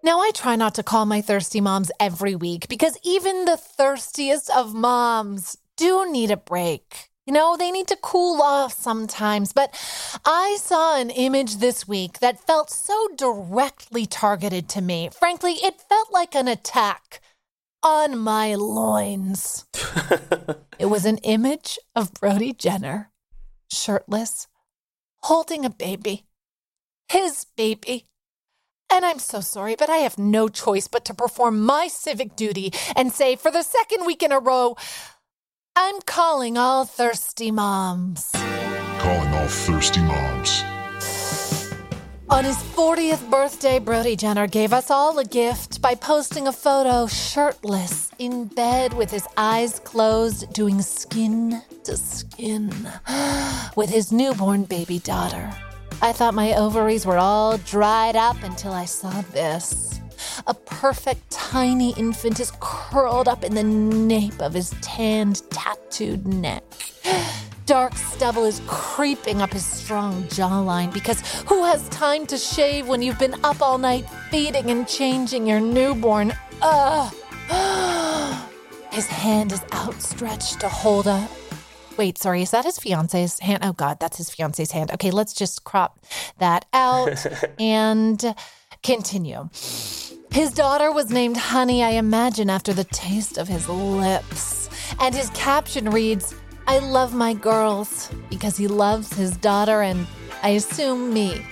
[0.01, 4.49] Now, I try not to call my thirsty moms every week because even the thirstiest
[4.49, 7.08] of moms do need a break.
[7.29, 9.53] You know, they need to cool off sometimes.
[9.53, 9.69] But
[10.25, 15.11] I saw an image this week that felt so directly targeted to me.
[15.13, 17.21] Frankly, it felt like an attack
[17.83, 19.67] on my loins.
[20.79, 23.11] it was an image of Brody Jenner,
[23.71, 24.47] shirtless,
[25.17, 26.25] holding a baby,
[27.09, 28.07] his baby.
[28.91, 32.73] And I'm so sorry, but I have no choice but to perform my civic duty
[32.95, 34.75] and say, for the second week in a row,
[35.81, 38.31] I'm calling all thirsty moms.
[38.33, 40.61] Calling all thirsty moms.
[42.29, 47.07] On his 40th birthday, Brody Jenner gave us all a gift by posting a photo
[47.07, 52.69] shirtless in bed with his eyes closed, doing skin to skin
[53.77, 55.49] with his newborn baby daughter.
[56.01, 59.98] I thought my ovaries were all dried up until I saw this.
[60.47, 66.63] A perfect tiny infant is curled up in the nape of his tanned, tattooed neck.
[67.65, 73.01] Dark stubble is creeping up his strong jawline because who has time to shave when
[73.01, 76.33] you've been up all night feeding and changing your newborn?
[76.61, 77.13] Ugh.
[78.91, 81.27] His hand is outstretched to hold a.
[81.95, 83.59] Wait, sorry, is that his fiance's hand?
[83.61, 84.89] Oh, God, that's his fiance's hand.
[84.91, 85.99] Okay, let's just crop
[86.37, 87.23] that out
[87.59, 88.35] and
[88.83, 89.49] continue.
[90.31, 94.69] His daughter was named Honey, I imagine, after the taste of his lips.
[94.99, 96.35] And his caption reads,
[96.67, 100.05] I love my girls because he loves his daughter and
[100.43, 101.43] I assume me.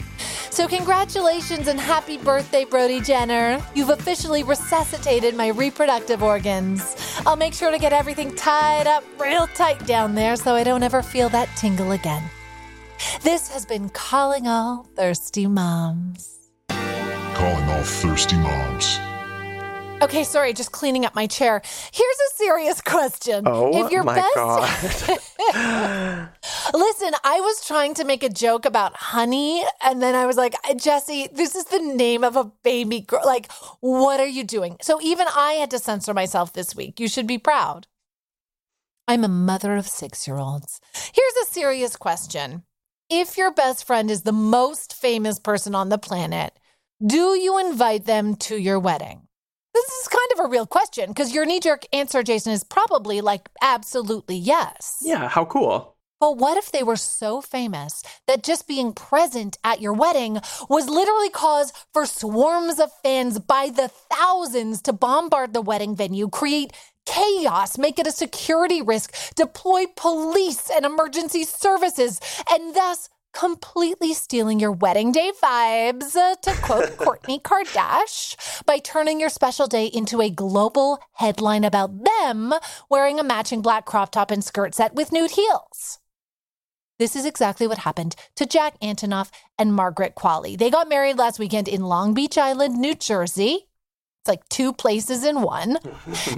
[0.52, 3.64] So, congratulations and happy birthday, Brody Jenner.
[3.76, 6.96] You've officially resuscitated my reproductive organs.
[7.26, 10.84] I'll make sure to get everything tied up real tight down there so I don't
[10.84, 12.24] ever feel that tingle again.
[13.22, 16.37] This has been Calling All Thirsty Moms.
[17.38, 18.98] Calling all thirsty moms.
[20.02, 21.62] Okay, sorry, just cleaning up my chair.
[21.94, 23.44] Here's a serious question.
[23.46, 24.64] Oh if your my best god.
[26.74, 30.56] Listen, I was trying to make a joke about honey, and then I was like,
[30.64, 33.22] Jessi, this is the name of a baby girl.
[33.24, 34.78] Like, what are you doing?
[34.82, 37.00] So even I had to censor myself this week.
[37.00, 37.86] You should be proud.
[39.08, 40.82] I'm a mother of six year olds.
[41.14, 42.64] Here's a serious question
[43.12, 46.58] If your best friend is the most famous person on the planet,
[47.06, 49.28] do you invite them to your wedding?
[49.74, 53.22] This is kind of a real question because your knee jerk answer, Jason, is probably
[53.22, 54.98] like absolutely yes.
[55.02, 55.96] Yeah, how cool.
[56.20, 60.90] But what if they were so famous that just being present at your wedding was
[60.90, 66.74] literally cause for swarms of fans by the thousands to bombard the wedding venue, create
[67.06, 74.60] chaos, make it a security risk, deploy police and emergency services, and thus completely stealing
[74.60, 80.22] your wedding day vibes, uh, to quote Kourtney Kardashian, by turning your special day into
[80.22, 82.54] a global headline about them
[82.90, 86.00] wearing a matching black crop top and skirt set with nude heels.
[86.98, 90.58] This is exactly what happened to Jack Antonoff and Margaret Qualley.
[90.58, 93.67] They got married last weekend in Long Beach Island, New Jersey.
[94.28, 95.78] It's like two places in one.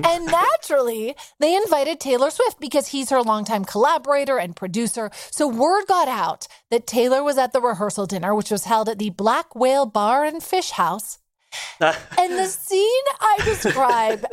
[0.04, 5.10] and naturally, they invited Taylor Swift because he's her longtime collaborator and producer.
[5.32, 9.00] So word got out that Taylor was at the rehearsal dinner, which was held at
[9.00, 11.18] the Black Whale Bar and Fish House.
[11.82, 14.24] and the scene I describe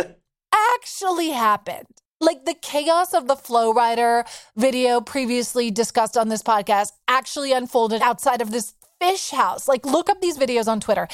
[0.74, 1.86] actually happened.
[2.20, 8.02] Like the chaos of the Flo Rida video previously discussed on this podcast actually unfolded
[8.02, 9.68] outside of this fish house.
[9.68, 11.08] Like, look up these videos on Twitter.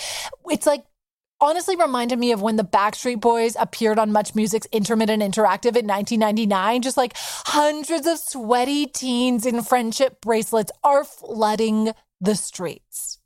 [0.50, 0.84] It's like
[1.42, 5.76] honestly reminded me of when the Backstreet Boys appeared on Much Music's Intimate and Interactive
[5.76, 6.80] in 1999.
[6.82, 13.18] Just like hundreds of sweaty teens in friendship bracelets are flooding the streets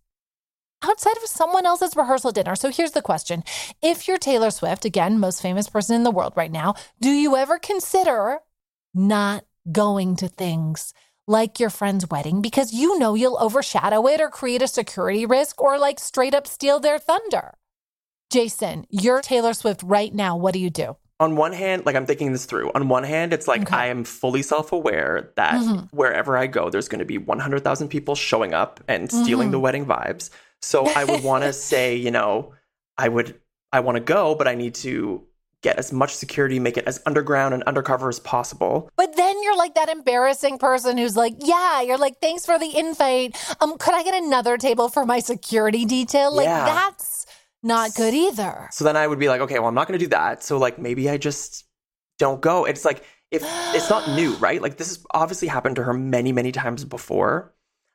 [0.82, 2.54] outside of someone else's rehearsal dinner.
[2.56, 3.44] So here's the question
[3.82, 7.36] If you're Taylor Swift, again, most famous person in the world right now, do you
[7.36, 8.38] ever consider
[8.94, 10.94] not going to things?
[11.28, 15.60] Like your friend's wedding because you know you'll overshadow it or create a security risk
[15.60, 17.54] or like straight up steal their thunder.
[18.36, 20.36] Jason, you're Taylor Swift right now.
[20.36, 20.98] What do you do?
[21.18, 22.70] on one hand, like I'm thinking this through.
[22.74, 23.74] On one hand, it's like okay.
[23.74, 25.96] I am fully self aware that mm-hmm.
[25.96, 29.52] wherever I go, there's going to be 100,000 people showing up and stealing mm-hmm.
[29.52, 30.28] the wedding vibes.
[30.60, 32.52] So I would want to say, you know,
[32.98, 33.40] I would,
[33.72, 35.26] I want to go, but I need to
[35.62, 38.90] get as much security, make it as underground and undercover as possible.
[38.96, 42.78] But then you're like that embarrassing person who's like, yeah, you're like, thanks for the
[42.78, 43.34] invite.
[43.62, 46.34] Um, could I get another table for my security detail?
[46.34, 46.66] Like yeah.
[46.66, 47.25] that's
[47.66, 48.68] not good either.
[48.72, 50.42] So then I would be like, okay, well, I'm not going to do that.
[50.42, 51.64] So like maybe I just
[52.18, 52.64] don't go.
[52.64, 53.42] It's like if
[53.74, 54.62] it's not new, right?
[54.62, 57.52] Like this has obviously happened to her many, many times before.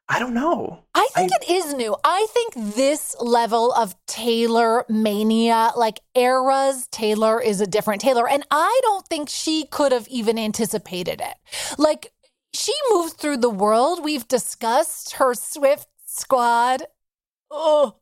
[0.10, 0.84] I don't know.
[0.94, 1.96] I think I, it is new.
[2.04, 8.28] I think this level of Taylor mania, like eras, Taylor is a different Taylor.
[8.28, 11.36] And I don't think she could have even anticipated it.
[11.78, 12.12] Like,
[12.54, 14.04] she moves through the world.
[14.04, 16.84] We've discussed her Swift squad.
[17.50, 17.96] Oh,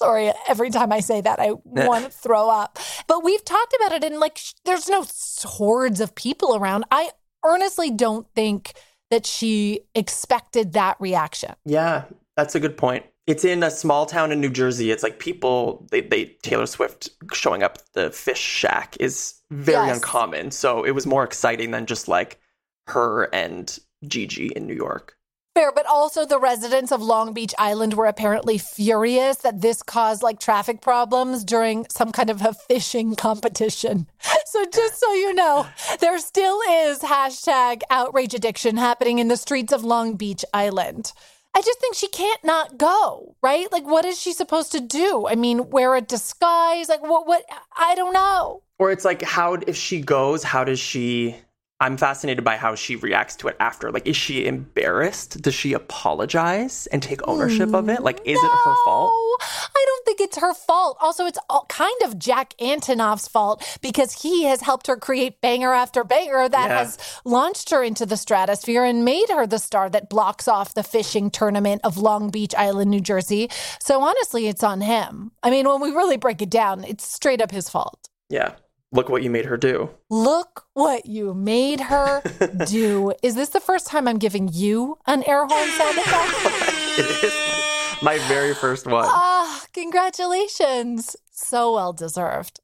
[0.00, 2.78] Sorry, every time I say that, I want to throw up.
[3.06, 5.04] But we've talked about it, and like, there's no
[5.42, 6.84] hordes of people around.
[6.90, 7.10] I
[7.44, 8.74] earnestly don't think
[9.10, 11.54] that she expected that reaction.
[11.64, 12.04] Yeah,
[12.36, 13.04] that's a good point.
[13.26, 14.90] It's in a small town in New Jersey.
[14.90, 19.96] It's like people, they, they Taylor Swift showing up the fish shack is very yes.
[19.96, 20.50] uncommon.
[20.50, 22.40] So it was more exciting than just like
[22.86, 25.17] her and Gigi in New York.
[25.58, 30.22] Fair, but also the residents of Long Beach Island were apparently furious that this caused
[30.22, 34.06] like traffic problems during some kind of a fishing competition.
[34.46, 35.66] So just so you know,
[36.00, 41.12] there still is hashtag outrage addiction happening in the streets of Long Beach Island.
[41.54, 43.70] I just think she can't not go, right?
[43.70, 45.26] Like, what is she supposed to do?
[45.28, 46.88] I mean, wear a disguise?
[46.88, 47.26] Like, what?
[47.26, 47.44] What?
[47.76, 48.62] I don't know.
[48.78, 51.36] Or it's like, how if she goes, how does she
[51.80, 53.92] I'm fascinated by how she reacts to it after.
[53.92, 55.40] Like, is she embarrassed?
[55.40, 58.02] Does she apologize and take ownership of it?
[58.02, 59.12] Like, is no, it her hmm, fault?
[59.40, 60.96] I don't think it's her fault.
[61.00, 65.72] Also, it's all kind of Jack Antonoff's fault because he has helped her create banger
[65.72, 66.78] after banger that yeah.
[66.78, 70.82] has launched her into the stratosphere and made her the star that blocks off the
[70.82, 73.48] fishing tournament of Long Beach Island, New Jersey.
[73.78, 75.30] So honestly, it's on him.
[75.44, 78.08] I mean, when we really break it down, it's straight up his fault.
[78.28, 78.54] Yeah.
[78.90, 79.90] Look what you made her do.
[80.08, 82.22] Look what you made her
[82.66, 83.12] do.
[83.22, 86.98] Is this the first time I'm giving you an air horn sound effect?
[86.98, 89.04] it is my very first one.
[89.06, 91.16] Ah, congratulations.
[91.30, 92.60] So well deserved.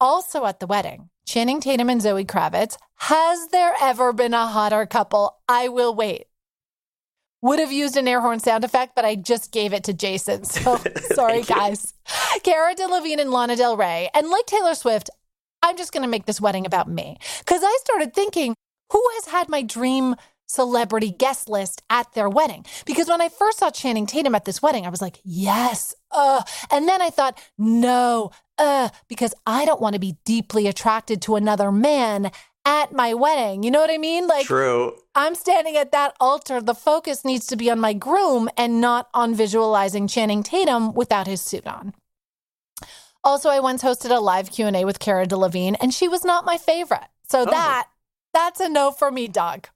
[0.00, 2.76] Also at the wedding, Channing Tatum and Zoe Kravitz.
[2.96, 5.38] Has there ever been a hotter couple?
[5.48, 6.24] I will wait.
[7.40, 10.42] Would have used an air horn sound effect, but I just gave it to Jason.
[10.44, 10.76] So
[11.12, 11.94] sorry, guys.
[12.42, 14.10] Cara Delevingne and Lana Del Rey.
[14.12, 15.08] And like Taylor Swift,
[15.62, 17.18] I'm just going to make this wedding about me.
[17.38, 18.54] Because I started thinking,
[18.92, 20.16] who has had my dream
[20.46, 22.64] celebrity guest list at their wedding?
[22.86, 26.42] Because when I first saw Channing Tatum at this wedding, I was like, yes, uh.
[26.70, 31.36] And then I thought, no, uh, because I don't want to be deeply attracted to
[31.36, 32.30] another man
[32.64, 33.62] at my wedding.
[33.62, 34.26] You know what I mean?
[34.26, 34.96] Like, true.
[35.14, 36.60] I'm standing at that altar.
[36.60, 41.26] The focus needs to be on my groom and not on visualizing Channing Tatum without
[41.26, 41.94] his suit on.
[43.24, 46.56] Also, I once hosted a live Q&A with Cara Delevingne and she was not my
[46.56, 47.08] favorite.
[47.28, 47.44] So oh.
[47.46, 47.88] that
[48.32, 49.68] that's a no for me, dog.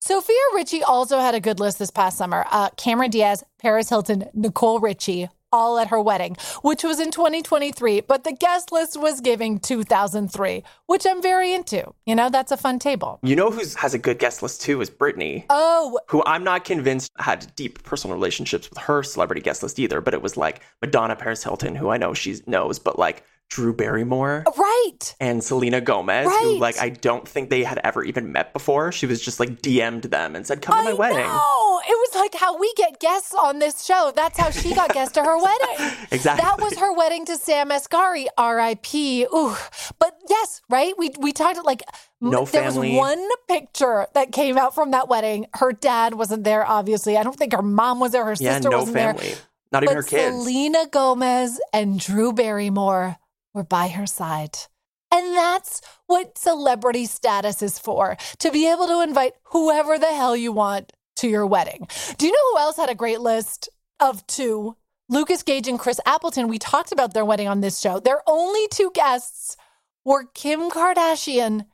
[0.00, 2.46] Sofia Richie also had a good list this past summer.
[2.50, 8.02] Uh, Cameron Diaz, Paris Hilton, Nicole Richie, all at her wedding, which was in 2023,
[8.02, 11.92] but the guest list was giving 2003, which I'm very into.
[12.06, 13.18] You know, that's a fun table.
[13.22, 15.44] You know who has a good guest list too is Britney.
[15.50, 15.98] Oh.
[16.08, 20.14] Who I'm not convinced had deep personal relationships with her celebrity guest list either, but
[20.14, 24.44] it was like Madonna Paris Hilton, who I know she knows, but like Drew Barrymore.
[24.46, 25.16] Uh, right.
[25.20, 26.40] And Selena Gomez, right.
[26.42, 28.92] who like I don't think they had ever even met before.
[28.92, 31.24] She was just like DM'd them and said, Come to my I wedding.
[31.26, 34.12] Oh, It was like how we get guests on this show.
[34.14, 35.96] That's how she got guests to her wedding.
[36.10, 36.44] Exactly.
[36.44, 39.24] That was her wedding to Sam Asghari, R.I.P.
[39.34, 39.56] Ooh,
[39.98, 40.92] but yes, right.
[40.98, 41.82] We we talked like
[42.20, 42.90] No there family.
[42.90, 45.46] was one picture that came out from that wedding.
[45.54, 47.16] Her dad wasn't there, obviously.
[47.16, 48.24] I don't think her mom was there.
[48.26, 49.28] Her Yeah, sister no wasn't family.
[49.28, 49.36] there.
[49.72, 50.36] Not even but her kids.
[50.36, 53.16] Selena Gomez and Drew Barrymore
[53.58, 54.56] were by her side.
[55.10, 60.36] And that's what celebrity status is for to be able to invite whoever the hell
[60.36, 61.88] you want to your wedding.
[62.18, 63.68] Do you know who else had a great list
[64.00, 64.76] of two?
[65.08, 66.48] Lucas Gage and Chris Appleton.
[66.48, 67.98] We talked about their wedding on this show.
[67.98, 69.56] Their only two guests
[70.04, 71.64] were Kim Kardashian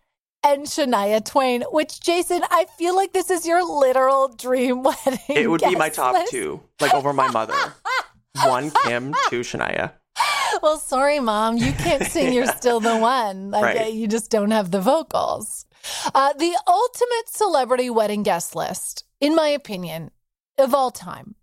[0.44, 5.18] and Shania Twain, which, Jason, I feel like this is your literal dream wedding.
[5.28, 6.30] It would be my top list.
[6.30, 7.54] two, like over my mother.
[8.44, 9.92] One Kim, two Shania.
[10.62, 11.56] Well, sorry, mom.
[11.58, 12.32] You can't sing.
[12.32, 13.50] You're still the one.
[13.50, 13.92] Like, Right.
[13.92, 15.66] You just don't have the vocals.
[16.14, 20.10] Uh, the ultimate celebrity wedding guest list, in my opinion,
[20.56, 21.34] of all time,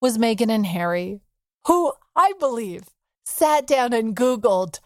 [0.00, 1.20] was Meghan and Harry,
[1.66, 2.84] who I believe
[3.26, 4.78] sat down and Googled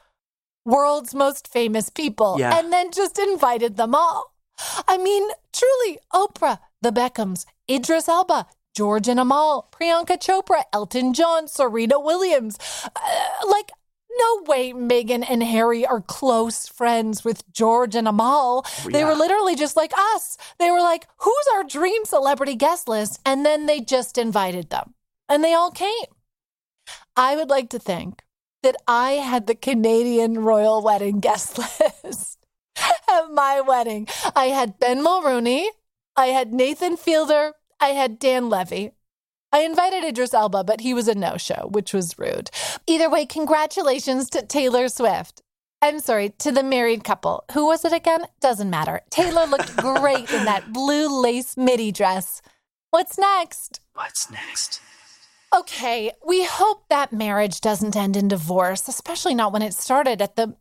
[0.64, 2.58] world's most famous people Yeah.
[2.58, 4.34] and then just invited them all.
[4.88, 11.46] I mean, truly, Oprah, the Beckhams, Idris Elba, George and Amal, Priyanka Chopra, Elton John,
[11.48, 12.58] Serena Williams.
[12.84, 13.70] Uh, like,
[14.18, 18.64] no way Meghan and Harry are close friends with George and Amal.
[18.86, 20.36] They were literally just like us.
[20.58, 23.20] They were like, who's our dream celebrity guest list?
[23.26, 24.94] And then they just invited them.
[25.28, 26.06] And they all came.
[27.16, 28.22] I would like to think
[28.62, 31.58] that I had the Canadian royal wedding guest
[32.04, 32.38] list
[32.76, 34.08] at my wedding.
[34.34, 35.66] I had Ben Mulroney,
[36.16, 37.52] I had Nathan Fielder,
[37.84, 38.92] I had Dan Levy.
[39.52, 42.48] I invited Idris Elba, but he was a no show, which was rude.
[42.86, 45.42] Either way, congratulations to Taylor Swift.
[45.82, 47.44] I'm sorry, to the married couple.
[47.52, 48.22] Who was it again?
[48.40, 49.02] Doesn't matter.
[49.10, 52.40] Taylor looked great in that blue lace midi dress.
[52.88, 53.80] What's next?
[53.92, 54.80] What's next?
[55.54, 60.36] Okay, we hope that marriage doesn't end in divorce, especially not when it started at
[60.36, 60.56] the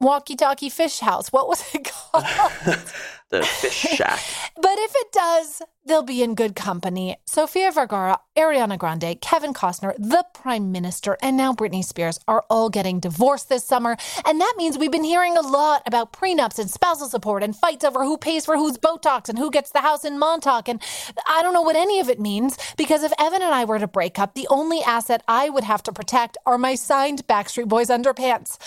[0.00, 1.32] walkie talkie fish house.
[1.32, 2.24] What was it called?
[3.30, 4.20] The fish shack.
[4.62, 7.16] but if it does, they'll be in good company.
[7.26, 12.68] Sofia Vergara, Ariana Grande, Kevin Costner, the Prime Minister, and now Britney Spears are all
[12.70, 13.96] getting divorced this summer.
[14.24, 17.84] And that means we've been hearing a lot about prenups and spousal support and fights
[17.84, 20.68] over who pays for whose Botox and who gets the house in Montauk.
[20.68, 20.80] And
[21.26, 23.88] I don't know what any of it means because if Evan and I were to
[23.88, 27.88] break up, the only asset I would have to protect are my signed Backstreet Boys
[27.88, 28.58] underpants.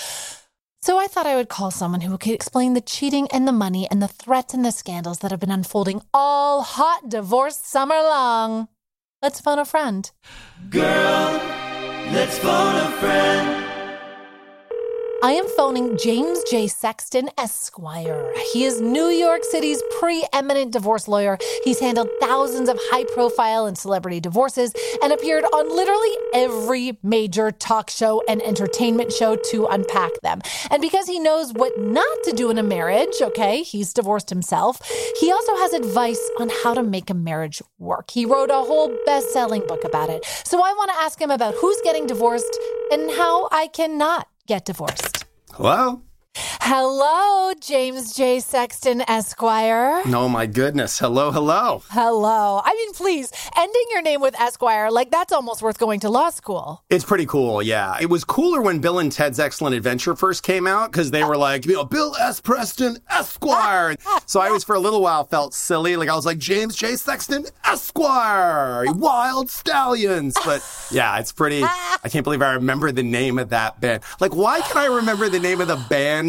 [0.88, 3.89] So I thought I would call someone who could explain the cheating and the money
[3.91, 8.69] and the threats and the scandals that have been unfolding all hot divorce summer long.
[9.21, 10.09] Let's phone a friend.
[10.69, 11.41] Girl,
[12.13, 13.66] let's phone a friend.
[15.24, 16.68] I am phoning James J.
[16.68, 18.32] Sexton Esquire.
[18.53, 21.39] He is New York City's preeminent divorce lawyer.
[21.63, 27.49] He's handled thousands of high profile and celebrity divorces and appeared on literally every major
[27.49, 30.39] talk show and entertainment show to unpack them.
[30.70, 34.80] And because he knows what not to do in a marriage, okay, he's divorced himself,
[35.20, 38.11] he also has advice on how to make a marriage work.
[38.11, 40.24] He wrote a whole best selling book about it.
[40.45, 42.55] So I want to ask him about who's getting divorced
[42.91, 45.25] and how I cannot get divorced.
[45.53, 46.01] Hello?
[46.61, 48.39] Hello, James J.
[48.39, 50.01] Sexton Esquire.
[50.07, 50.99] Oh my goodness.
[50.99, 51.81] Hello, hello.
[51.89, 52.61] Hello.
[52.63, 56.29] I mean, please, ending your name with Esquire, like that's almost worth going to law
[56.29, 56.83] school.
[56.89, 57.97] It's pretty cool, yeah.
[58.01, 61.38] It was cooler when Bill and Ted's Excellent Adventure first came out because they were
[61.38, 62.41] like, you know, Bill S.
[62.41, 63.95] Preston Esquire.
[64.25, 65.95] so I always, for a little while, felt silly.
[65.95, 66.97] Like I was like, James J.
[66.97, 70.35] Sexton Esquire, Wild Stallions.
[70.45, 70.61] But
[70.91, 71.63] yeah, it's pretty.
[71.63, 74.03] I can't believe I remember the name of that band.
[74.19, 76.26] Like, why can I remember the name of the band?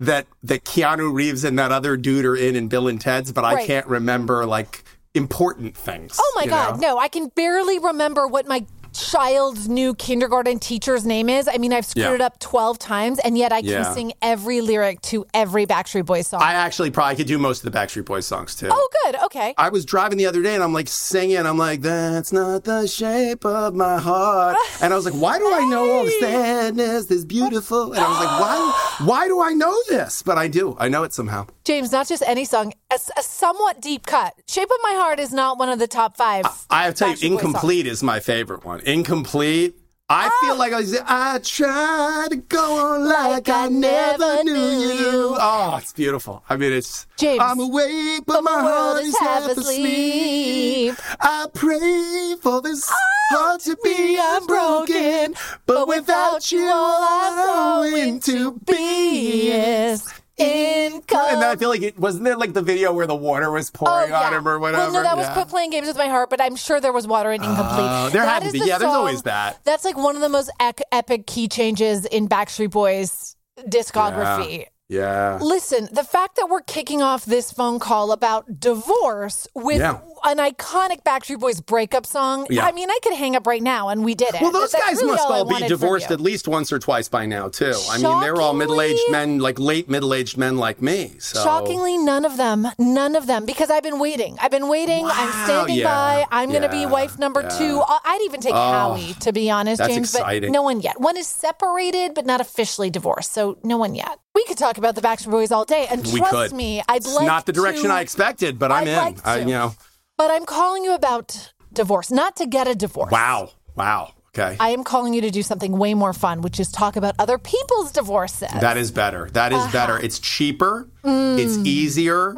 [0.00, 3.44] That that Keanu Reeves and that other dude are in in Bill and Ted's, but
[3.44, 4.84] I can't remember like
[5.14, 6.18] important things.
[6.20, 6.88] Oh my God, know?
[6.94, 11.48] no, I can barely remember what my child's new kindergarten teacher's name is.
[11.48, 12.14] I mean, I've screwed Yeah.
[12.14, 13.92] it up 12 times, and yet I can Yeah.
[13.94, 16.40] sing every lyric to every Backstreet Boys song.
[16.42, 18.68] I actually probably could do most of the Backstreet Boys songs too.
[18.70, 19.22] oh, good.
[19.24, 19.54] Okay.
[19.56, 21.38] I was driving the other day and I'm like singing.
[21.38, 24.56] I'm like, that's not the shape of my heart.
[24.82, 27.92] And I was like, why do I know all the sadness is beautiful?
[27.92, 30.22] And I was like, why, why do I know this?
[30.22, 30.76] But I do.
[30.78, 31.46] I know it somehow.
[31.64, 34.34] James, not just any song, a, a somewhat deep cut.
[34.48, 36.44] Shape of My Heart is not one of the top five.
[36.68, 37.44] I have to tell you, Backstreet Boys songs.
[37.46, 38.80] Incomplete is my favorite one.
[38.80, 39.76] Incomplete.
[40.08, 40.56] I feel oh.
[40.56, 45.36] like I was, I try to go on like, I never knew you.
[45.36, 46.44] Oh, it's beautiful.
[46.48, 47.08] I mean, it's.
[47.16, 47.40] James.
[47.42, 50.94] I'm awake, but my heart is half asleep.
[51.18, 52.94] I pray for this ah,
[53.30, 55.34] heart to be unbroken,
[55.66, 60.08] but without you, all I'm going to be is
[60.38, 61.32] incomplete.
[61.32, 63.70] And then I feel like it wasn't there like the video where the water was
[63.70, 64.82] pouring oh, on him or whatever.
[64.82, 66.92] Oh, Well, no, that was quit playing games with my heart, but I'm sure there
[66.92, 67.66] was water in incomplete.
[67.80, 68.58] Oh, there That had to be.
[68.60, 69.64] the Yeah, there's song- always that.
[69.64, 73.36] That's like one of the most ec- epic key changes in Backstreet Boys
[73.68, 74.58] discography.
[74.60, 74.64] Yeah.
[74.88, 79.98] Listen, the fact that we're kicking off this phone call about divorce with Yeah.
[80.24, 82.64] an iconic Backstreet Boys breakup song, Yeah.
[82.66, 84.40] I mean, I could hang up right now, and we did it.
[84.40, 87.08] Well, those That's guys really must all all be divorced at least once or twice
[87.08, 87.74] by now, too.
[87.90, 91.16] I mean, they're all middle-aged men, like late middle-aged men like me.
[91.18, 94.36] So Shockingly, none of them, none of them, because I've been waiting.
[94.40, 95.04] I've been waiting.
[95.06, 96.26] I'm standing yeah, by.
[96.30, 97.48] I'm going to be wife number yeah.
[97.58, 97.82] two.
[97.86, 100.50] I- I'd even take Oh, Howie, to be honest, that's James, exciting.
[100.50, 101.00] but no one yet.
[101.00, 104.18] One is separated, but not officially divorced, so no one yet.
[104.36, 106.52] We could talk about the Backstreet Boys all day, and we trust could.
[106.52, 108.96] me, I'd love it's like not the direction to- I expected, but I'm I'd in.
[108.96, 109.74] like I, you know,
[110.18, 113.10] But I'm calling you about divorce, not to get a divorce.
[113.10, 114.12] wow, wow.
[114.38, 114.56] Okay.
[114.60, 117.38] I am calling you to do something way more fun, which is talk about other
[117.38, 118.48] people's divorces.
[118.60, 119.30] That is better.
[119.32, 119.72] That is Uh-huh.
[119.72, 119.98] better.
[119.98, 120.88] It's cheaper.
[121.04, 121.38] Mm.
[121.38, 122.34] It's easier.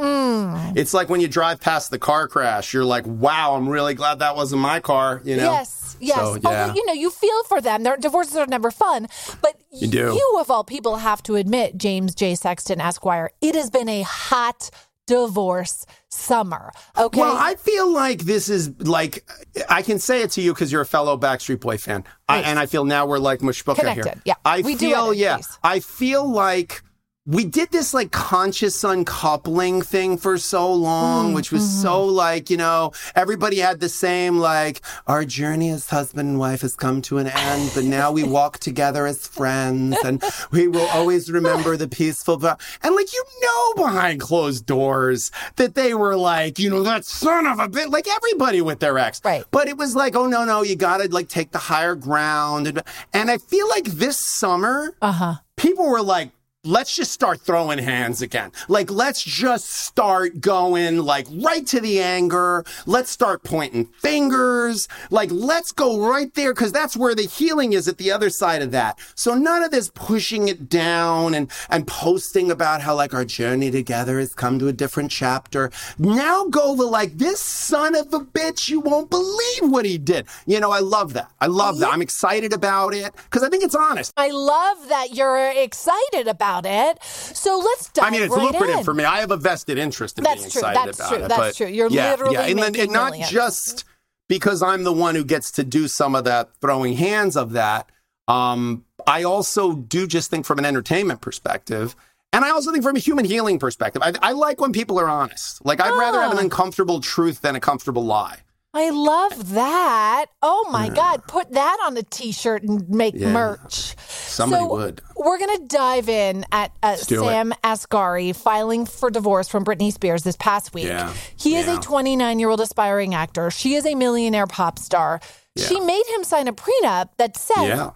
[0.76, 4.20] It's like when you drive past the car crash, you're like, wow, I'm really glad
[4.20, 5.50] that wasn't my car, you know?
[5.52, 6.16] Yes, yes.
[6.16, 6.40] So, yeah.
[6.44, 7.82] Although, you know, you feel for them.
[7.82, 9.08] Their divorces are never fun.
[9.42, 10.12] But You do.
[10.14, 12.34] you, of all people, have to admit, James J.
[12.34, 14.70] Sexton Esquire, it has been a hot
[15.08, 16.70] divorce summer.
[16.96, 17.20] Okay.
[17.20, 19.28] Well, I feel like this is like
[19.68, 22.58] I can say it to you because you're a fellow Backstreet Boy fan, I, and
[22.58, 24.14] I feel now we're like mishpucha here.
[24.24, 24.34] Yeah.
[24.44, 25.36] I We feel it, yeah.
[25.36, 25.58] please.
[25.64, 26.82] I feel like
[27.28, 32.16] we did this like conscious uncoupling thing for so long, Mm, which was so mm-hmm.
[32.16, 36.74] like you know everybody had the same like our journey as husband and wife has
[36.74, 40.22] come to an end, but now we walk together as friends, and
[40.52, 42.38] we will always remember the peaceful.
[42.38, 42.56] vow.
[42.82, 47.46] And like you know behind closed doors that they were like you know that son
[47.46, 49.44] of a bit like everybody with their ex, right?
[49.50, 52.82] But it was like oh no no you gotta like take the higher ground, and
[53.12, 56.30] and I feel like this summer, uh huh, people were like.
[56.68, 58.52] Let's just start throwing hands again.
[58.68, 62.62] Like, let's just start going like right to the anger.
[62.84, 64.86] Let's start pointing fingers.
[65.10, 68.60] Like, let's go right there because that's where the healing is at the other side
[68.60, 68.98] of that.
[69.14, 73.70] So none of this pushing it down and, and posting about how like our journey
[73.70, 75.70] together has come to a different chapter.
[75.96, 80.26] Now go the like, this son of a bitch, you won't believe what he did.
[80.44, 81.30] You know, I love that.
[81.40, 81.94] I love that.
[81.94, 84.12] I'm excited about it because I think it's honest.
[84.18, 87.02] I love that you're excited about it.
[87.02, 88.84] So let's dive I mean, it's right lucrative in.
[88.84, 89.04] for me.
[89.04, 90.60] I have a vested interest in That's being true.
[90.60, 91.24] excited That's about true.
[91.24, 91.28] it.
[91.28, 91.66] That's but true.
[91.66, 92.46] You're yeah, literally yeah.
[92.46, 93.84] And, then, and not just
[94.28, 97.90] because I'm the one who gets to do some of that throwing hands of that.
[98.26, 101.96] Um, I also do just think from an entertainment perspective.
[102.30, 105.08] And I also think from a human healing perspective, I, I like when people are
[105.08, 105.64] honest.
[105.64, 106.42] Like, I'd rather have an Ah.
[106.42, 108.40] uncomfortable truth than a comfortable lie.
[108.74, 110.26] I love that.
[110.42, 111.22] Oh my God.
[111.26, 113.32] Put that on a t shirt and make Yeah.
[113.32, 113.96] merch.
[114.08, 115.00] Somebody So, would.
[115.16, 117.26] We're going to dive in at uh, do it.
[117.28, 120.84] Sam Asghari filing for divorce from Britney Spears this past week.
[120.84, 121.12] Yeah.
[121.36, 121.78] He is Yeah.
[121.78, 123.50] a 29 year old aspiring actor.
[123.50, 125.20] She is a millionaire pop star.
[125.56, 127.90] She made him sign a prenup that said Yeah.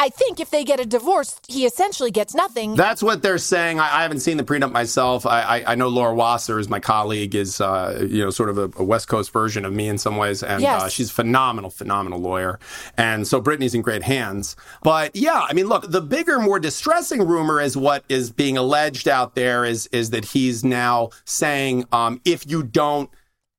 [0.00, 2.76] I think if they get a divorce, he essentially gets nothing.
[2.76, 3.80] That's what they're saying.
[3.80, 5.26] I, I haven't seen the prenup myself.
[5.26, 8.58] I, I, I know Laura Wasser is my colleague, is uh, you know sort of
[8.58, 10.82] a, a West Coast version of me in some ways, and Yes.
[10.82, 12.60] uh, she's a phenomenal, phenomenal lawyer.
[12.96, 14.54] And so Britney's in great hands.
[14.82, 19.08] But yeah, I mean, look, the bigger, more distressing rumor is what is being alleged
[19.08, 23.10] out there is is that he's now saying um, if you don't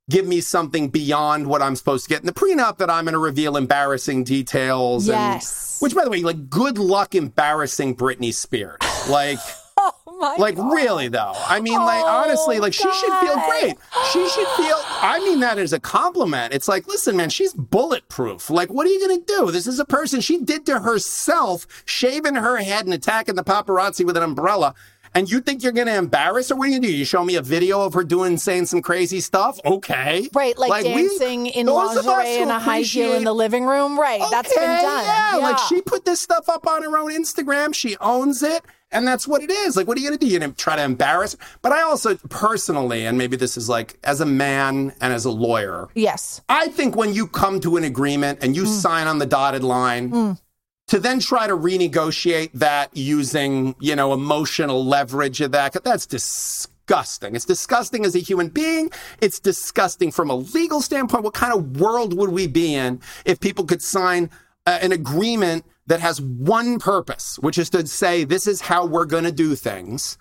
[0.09, 3.13] give me something beyond what I'm supposed to get in the prenup that I'm going
[3.13, 5.07] to reveal embarrassing details.
[5.07, 5.79] Yes.
[5.79, 8.79] And, which, by the way, like, good luck embarrassing Britney Spears.
[9.07, 9.37] Like,
[9.77, 11.33] oh my like really though.
[11.35, 13.75] I mean, like honestly, like she should feel oh, great.
[14.11, 14.75] She should feel.
[15.01, 16.53] I mean that as a compliment.
[16.53, 18.49] It's like, listen, man, she's bulletproof.
[18.49, 19.51] Like, what are you gonna do?
[19.51, 24.05] This is a person she did to herself, shaving her head and attacking the paparazzi
[24.05, 24.75] with an umbrella.
[25.13, 26.55] And you think you're going to embarrass her?
[26.55, 26.93] What are you going to do?
[26.93, 29.59] You show me a video of her doing, saying some crazy stuff?
[29.65, 30.29] Okay.
[30.33, 33.65] Right, like, we- dancing in of us lingerie and a high heel in the living
[33.65, 33.99] room.
[33.99, 35.05] Right, that's been Okay, done.
[35.05, 37.73] Yeah, like she put this stuff up on her own Instagram.
[37.73, 38.63] She owns it.
[38.91, 39.77] And that's what it is.
[39.77, 40.31] Like, what are you going to do?
[40.31, 41.33] You're going to try to embarrass?
[41.33, 41.39] her?
[41.61, 45.31] But I also personally, and maybe this is like as a man and as a
[45.31, 46.41] lawyer, Yes.
[46.49, 48.67] I think when you come to an agreement and you mm.
[48.67, 50.41] sign on the dotted line, mm.
[50.89, 57.35] To then try to renegotiate that using, you know, emotional leverage of that, that's disgusting.
[57.35, 58.89] It's disgusting as a human being.
[59.21, 61.23] It's disgusting from a legal standpoint.
[61.23, 64.31] What kind of world would we be in if people could sign
[64.65, 69.05] uh, an agreement that has one purpose, which is to say, this is how we're
[69.05, 70.17] going to do things?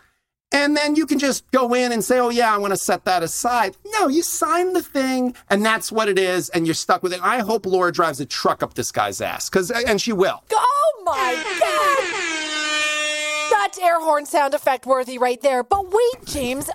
[0.51, 3.05] And then you can just go in and say, oh, yeah, I want to set
[3.05, 3.77] that aside.
[3.99, 6.49] No, you sign the thing and that's what it is.
[6.51, 7.21] And you're stuck with it.
[7.23, 10.43] I hope Laura drives a truck up this guy's ass because, and she will.
[10.53, 12.48] Oh my God.
[13.59, 15.63] That's air horn sound effect worthy right there.
[15.65, 16.71] But wait, James.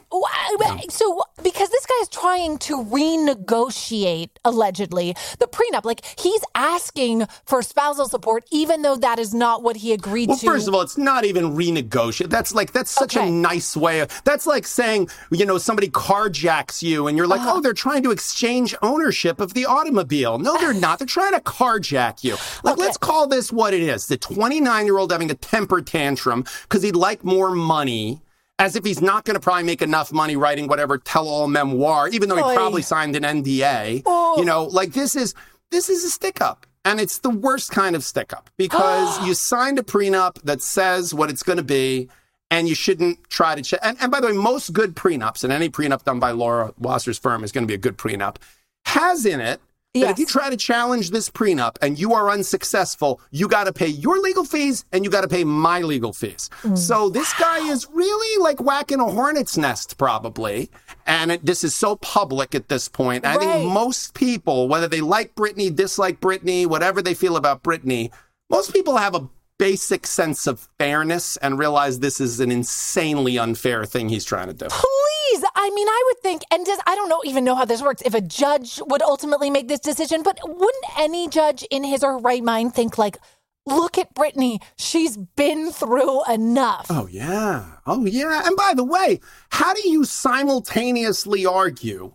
[0.89, 7.61] So, because this guy is trying to renegotiate, allegedly, the prenup, like he's asking for
[7.61, 10.45] spousal support, even though that is not what he agreed Well, to.
[10.45, 12.29] first of all, it's not even renegotiate.
[12.29, 14.01] That's like that's such a nice way.
[14.01, 17.53] Of, that's like saying you know somebody carjacks you, and you're like, Uh-huh.
[17.55, 20.37] oh, they're trying to exchange ownership of the automobile.
[20.37, 20.99] No, they're not.
[20.99, 22.35] They're trying to carjack you.
[22.63, 26.43] Like, let's call this what it is: the 29 year old having a temper tantrum
[26.73, 28.19] because he'd like more money.
[28.57, 32.29] As if he's not going to probably make enough money writing whatever tell-all memoir, even
[32.29, 32.55] though he Oy.
[32.55, 34.03] probably signed an NDA.
[34.05, 34.37] Oh.
[34.37, 35.33] You know, like this is
[35.71, 36.65] this is a stick up.
[36.85, 41.13] And it's the worst kind of stick up because you signed a prenup that says
[41.13, 42.09] what it's going to be,
[42.51, 43.61] and you shouldn't try to.
[43.61, 46.73] Ch- and, and by the way, most good prenups, and any prenup done by Laura
[46.77, 48.37] Wasser's firm is going to be a good prenup,
[48.85, 49.61] has in it
[50.01, 53.73] that if you try to challenge this prenup and you are unsuccessful, you got to
[53.73, 56.49] pay your legal fees and you got to pay my legal fees.
[56.63, 56.77] Mm.
[56.77, 60.71] So this guy is really like whacking a hornet's nest, probably.
[61.05, 63.25] And it, this is so public at this point.
[63.25, 68.11] I think most people, whether they like Britney, dislike Britney, whatever they feel about Britney,
[68.49, 69.29] most people have a
[69.59, 74.53] basic sense of fairness and realize this is an insanely unfair thing he's trying to
[74.53, 74.65] do.
[74.69, 75.12] Please,
[75.55, 78.01] I mean, I would think, and does, I don't know even know how this works.
[78.05, 82.13] If a judge would ultimately make this decision, but wouldn't any judge in his or
[82.13, 83.17] her right mind think like,
[83.65, 86.87] look at Britney, she's been through enough.
[86.89, 87.65] Oh, yeah.
[87.85, 88.41] Oh, yeah.
[88.45, 89.19] And by the way,
[89.49, 92.13] how do you simultaneously argue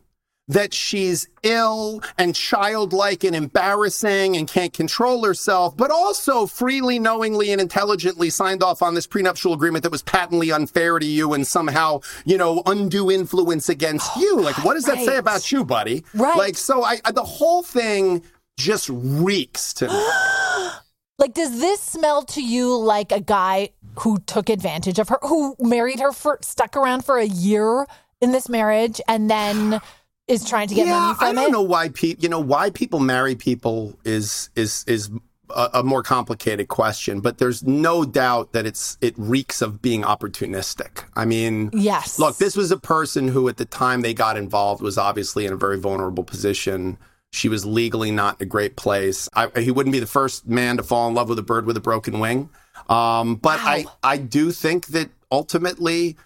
[0.48, 7.52] that she's ill and childlike and embarrassing and can't control herself, but also freely, knowingly,
[7.52, 11.46] and intelligently signed off on this prenuptial agreement that was patently unfair to you and
[11.46, 14.40] somehow, you know, undue influence against oh, you?
[14.40, 16.04] Like, what does that say about you, buddy?
[16.14, 16.36] Right.
[16.36, 18.22] Like, so I, I the whole thing
[18.56, 20.08] just reeks to me.
[21.20, 25.56] Like, does this smell to you like a guy who took advantage of her, who
[25.58, 27.88] married her for, stuck around for a year
[28.20, 29.80] in this marriage and then
[30.28, 31.30] is trying to get money from it.
[31.30, 31.52] I don't it?
[31.52, 35.10] know why people, you know, why people marry people is is is
[35.50, 40.02] a, a more complicated question, but there's no doubt that it's it reeks of being
[40.02, 41.04] opportunistic.
[41.16, 42.18] I mean, Yes.
[42.18, 45.52] Look, this was a person who, at the time they got involved, was obviously in
[45.52, 46.98] a very vulnerable position.
[47.32, 49.28] She was legally not in a great place.
[49.34, 51.76] I, he wouldn't be the first man to fall in love with a bird with
[51.76, 52.48] a broken wing.
[52.88, 56.16] Um, but I, I do think that ultimately,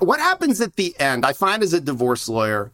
[0.00, 2.72] what happens at the end, I find as a divorce lawyer,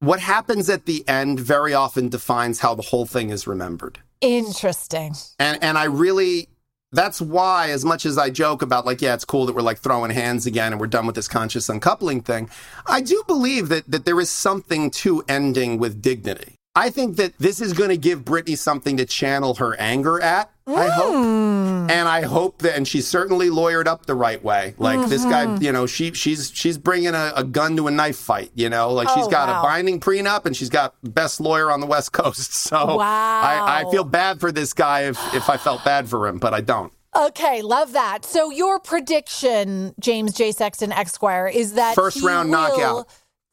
[0.00, 4.00] what happens at the end very often defines how the whole thing is remembered.
[4.20, 5.14] Interesting.
[5.38, 6.48] And and I really
[6.92, 9.78] that's why as much as I joke about like yeah it's cool that we're like
[9.78, 12.50] throwing hands again and we're done with this conscious uncoupling thing,
[12.86, 16.56] I do believe that that there is something to ending with dignity.
[16.74, 20.52] I think that this is going to give Britney something to channel her anger at.
[20.68, 21.14] I hope.
[21.14, 21.90] Mm.
[21.90, 24.74] And I hope that, and she's certainly lawyered up the right way.
[24.78, 25.64] Like this guy, mm-hmm.
[25.64, 28.52] you know, she she's she's bringing a, a gun to a knife fight.
[28.54, 29.60] You know, like she's oh, got wow.
[29.60, 32.50] a binding prenup, and she's got best lawyer on the West Coast.
[32.70, 36.38] So I, I feel bad for this guy if if I felt bad for him,
[36.38, 36.92] but I don't.
[37.16, 38.24] Okay, love that.
[38.24, 40.52] So your prediction, James J.
[40.52, 43.08] Sexton Esquire, is that First round will- knockout.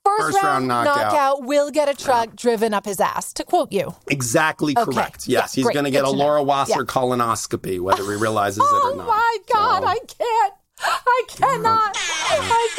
[0.07, 1.11] First, First round, round knockout.
[1.13, 3.33] knockout will get a truck driven up his ass.
[3.33, 3.93] To quote you.
[4.09, 4.85] Exactly Okay.
[4.91, 5.27] correct.
[5.27, 6.09] Yeah, Yes, he's going to get a.
[6.09, 6.85] Laura Wasser Yeah.
[6.85, 9.07] colonoscopy, whether he realizes it or oh not.
[9.07, 10.53] Oh my God, So- I can't.
[10.79, 11.97] I cannot.
[12.29, 12.69] I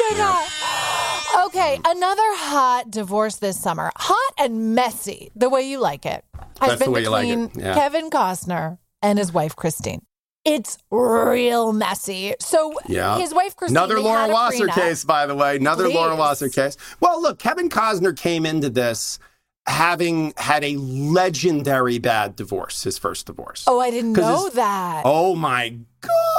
[1.33, 1.45] cannot.
[1.47, 3.91] Okay, another hot divorce this summer.
[3.97, 6.23] Hot and messy, the way you like it.
[6.61, 7.73] Has That's the been way you like between it, yeah.
[7.75, 10.01] Kevin Costner and his wife Christine.
[10.45, 12.33] It's real messy.
[12.39, 13.17] So Yeah.
[13.17, 13.77] his wife Christine.
[13.77, 14.73] Another Laura Wasser prenup.
[14.73, 15.57] case, by the way.
[15.57, 16.77] Another Laura Wasser case.
[16.99, 19.19] Well, look, Kevin Costner came into this
[19.67, 23.65] having had a legendary bad divorce, his first divorce.
[23.67, 25.03] Oh, I didn't know his- that.
[25.05, 25.77] Oh my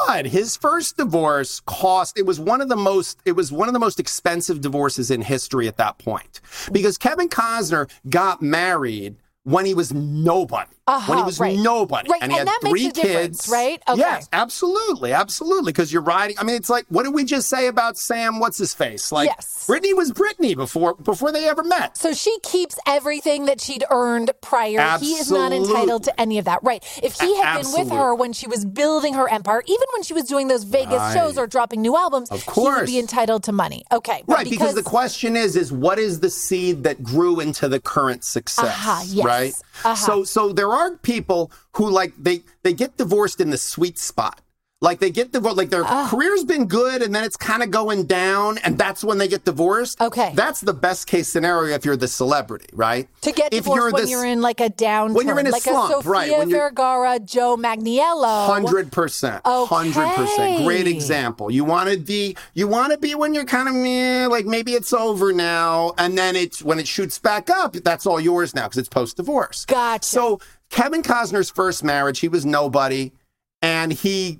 [0.06, 0.26] God.
[0.26, 3.78] His first divorce cost it was one of the most it was one of the
[3.78, 6.40] most expensive divorces in history at that point.
[6.72, 10.70] Because Kevin Costner got married when he was nobody.
[10.90, 11.58] When he Uh-huh, was right.
[11.58, 12.08] nobody.
[12.10, 13.48] Right, And he and had that makes three a kids.
[13.50, 13.82] right?
[13.88, 13.98] Okay.
[14.00, 15.12] Yes, absolutely.
[15.12, 15.72] Absolutely.
[15.72, 18.40] Because you're riding I mean, it's like what did we just say about Sam?
[18.40, 19.12] What's his face?
[19.12, 19.64] Like Yes.
[19.68, 21.96] Britney was Britney before before they ever met.
[21.96, 24.98] So she keeps everything that she'd earned prior.
[24.98, 26.60] He is not entitled to any of that.
[26.62, 26.82] Right.
[27.02, 30.14] If he had been with her when she was building her empire, even when she
[30.14, 31.14] was doing those Vegas Right.
[31.14, 33.84] shows or dropping new albums, Of course, he would be entitled to money.
[33.92, 34.22] Okay.
[34.26, 38.24] Right, because, the question is, is what is the seed that grew into the current
[38.24, 38.64] success?
[38.66, 39.24] Uh-huh, yes.
[39.26, 39.54] Right.
[39.84, 39.94] Uh-huh.
[39.94, 44.40] So, so there are people who like they they get divorced in the sweet spot.
[44.82, 46.08] Like they get divorced, like their ah.
[46.10, 49.44] career's been good and then it's kind of going down and that's when they get
[49.44, 50.00] divorced.
[50.00, 50.32] Okay.
[50.34, 53.06] That's the best case scenario if you're the celebrity, right?
[53.20, 55.50] To get if divorced when this- you're in like a downturn, When you're in a
[55.50, 58.46] like slump, a Sofia right, when you're- Vergara, Joe Manganiello.
[58.46, 60.64] Hundred percent, hundred percent.
[60.64, 61.50] Great example.
[61.50, 64.72] You want to be, you want to be when you're kind of meh, like maybe
[64.72, 67.74] it's over now, and then it's when it shoots back up.
[67.74, 69.66] That's all yours now because it's post divorce.
[69.66, 70.06] Gotcha.
[70.08, 70.40] So
[70.70, 73.12] Kevin Costner's first marriage, he was nobody,
[73.60, 74.38] and he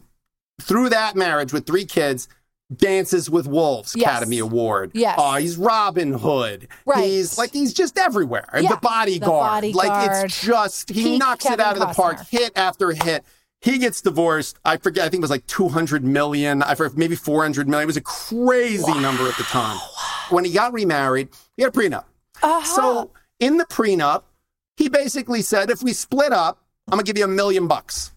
[0.61, 2.29] through that marriage with three kids.
[2.77, 4.07] Dances with Wolves Yes.
[4.09, 4.93] Academy Award.
[4.95, 5.17] Yes.
[5.21, 6.69] Oh, he's Robin Hood.
[6.87, 7.03] Right.
[7.03, 8.49] He's like he's just everywhere.
[8.55, 8.69] Yeah.
[8.69, 9.65] The bodyguard.
[9.65, 13.25] The Like it's just he knocks Kevin it out of the park, hit after hit.
[13.61, 14.57] He gets divorced.
[14.65, 15.05] I forget.
[15.05, 16.63] I think it was like 200 million.
[16.63, 17.83] I forget, maybe 400 million.
[17.83, 19.77] It was a crazy number at the time.
[20.29, 22.05] When he got remarried, he had a prenup.
[22.41, 22.63] Uh-huh.
[22.65, 23.11] So
[23.41, 24.23] in the prenup,
[24.81, 28.13] he basically said, if we split up, I'm gonna give you a million bucks.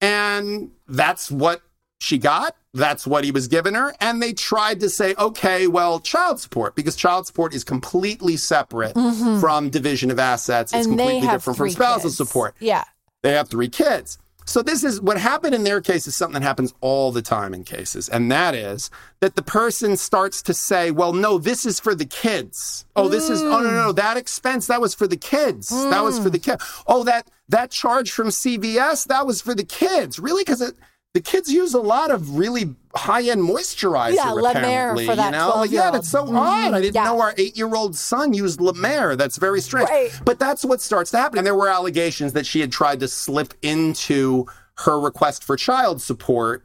[0.00, 1.62] And that's what
[2.00, 2.56] she got.
[2.72, 3.94] That's what he was giving her.
[4.00, 8.94] And they tried to say, okay, well, child support, because child support is completely separate
[8.94, 9.40] Mhm.
[9.40, 10.72] from division of assets.
[10.72, 12.16] It's and they completely different from spousal kids.
[12.16, 12.54] support.
[12.60, 12.84] Yeah.
[13.22, 14.18] They have three kids.
[14.50, 17.54] So this is what happened in their case is something that happens all the time
[17.54, 18.08] in cases.
[18.08, 18.90] And that is
[19.20, 22.84] that the person starts to say, well, no, this is for the kids.
[22.96, 25.68] Oh, this is, oh, no, no, no, that expense, that was for the kids.
[25.68, 26.50] That was for the hmm.
[26.50, 26.82] kids.
[26.88, 30.18] Oh, that, that charge from CVS, that was for the kids.
[30.18, 30.42] Really?
[30.42, 30.72] Because
[31.14, 35.30] the kids use a lot of really high-end moisturizer, Yeah, La Mer for that you
[35.30, 35.52] know?
[35.56, 36.46] Like, yeah, that's so 12-year-old.
[36.46, 36.74] odd.
[36.74, 37.04] I didn't yeah.
[37.04, 39.16] know our eight-year-old son used La Mer.
[39.16, 39.88] That's very strange.
[40.24, 41.38] But that's what starts to happen.
[41.38, 44.46] And there were allegations that she had tried to slip into
[44.78, 46.64] her request for child support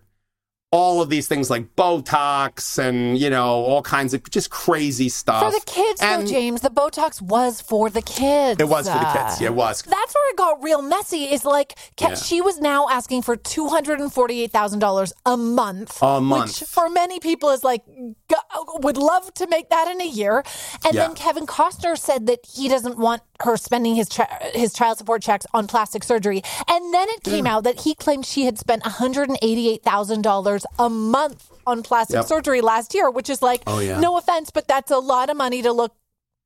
[0.75, 5.41] all of these things like Botox and, you know, all kinds of just crazy stuff.
[5.43, 8.59] For the kids, and though, James, the Botox was for the kids.
[8.59, 9.41] It was for the kids.
[9.41, 9.81] Yeah, it was.
[9.81, 11.23] That's where it got real messy.
[11.25, 12.15] Is like Yeah.
[12.15, 15.97] she was now asking for two hundred and forty-eight thousand dollars a month.
[16.01, 16.59] A month.
[16.59, 17.83] which for many people is like
[18.79, 20.43] would love to make that in a year.
[20.83, 21.07] And Yeah.
[21.07, 25.21] then Kevin Costner said that he doesn't want her spending his chi- his child support
[25.21, 26.41] checks on plastic surgery.
[26.67, 27.49] And then it came mm.
[27.49, 31.51] out that he claimed she had spent one hundred and eighty-eight thousand dollars a month
[31.67, 32.25] on plastic Yep.
[32.27, 33.99] surgery last year, which is like Oh, yeah.
[33.99, 35.93] no offense, but that's a lot of money to look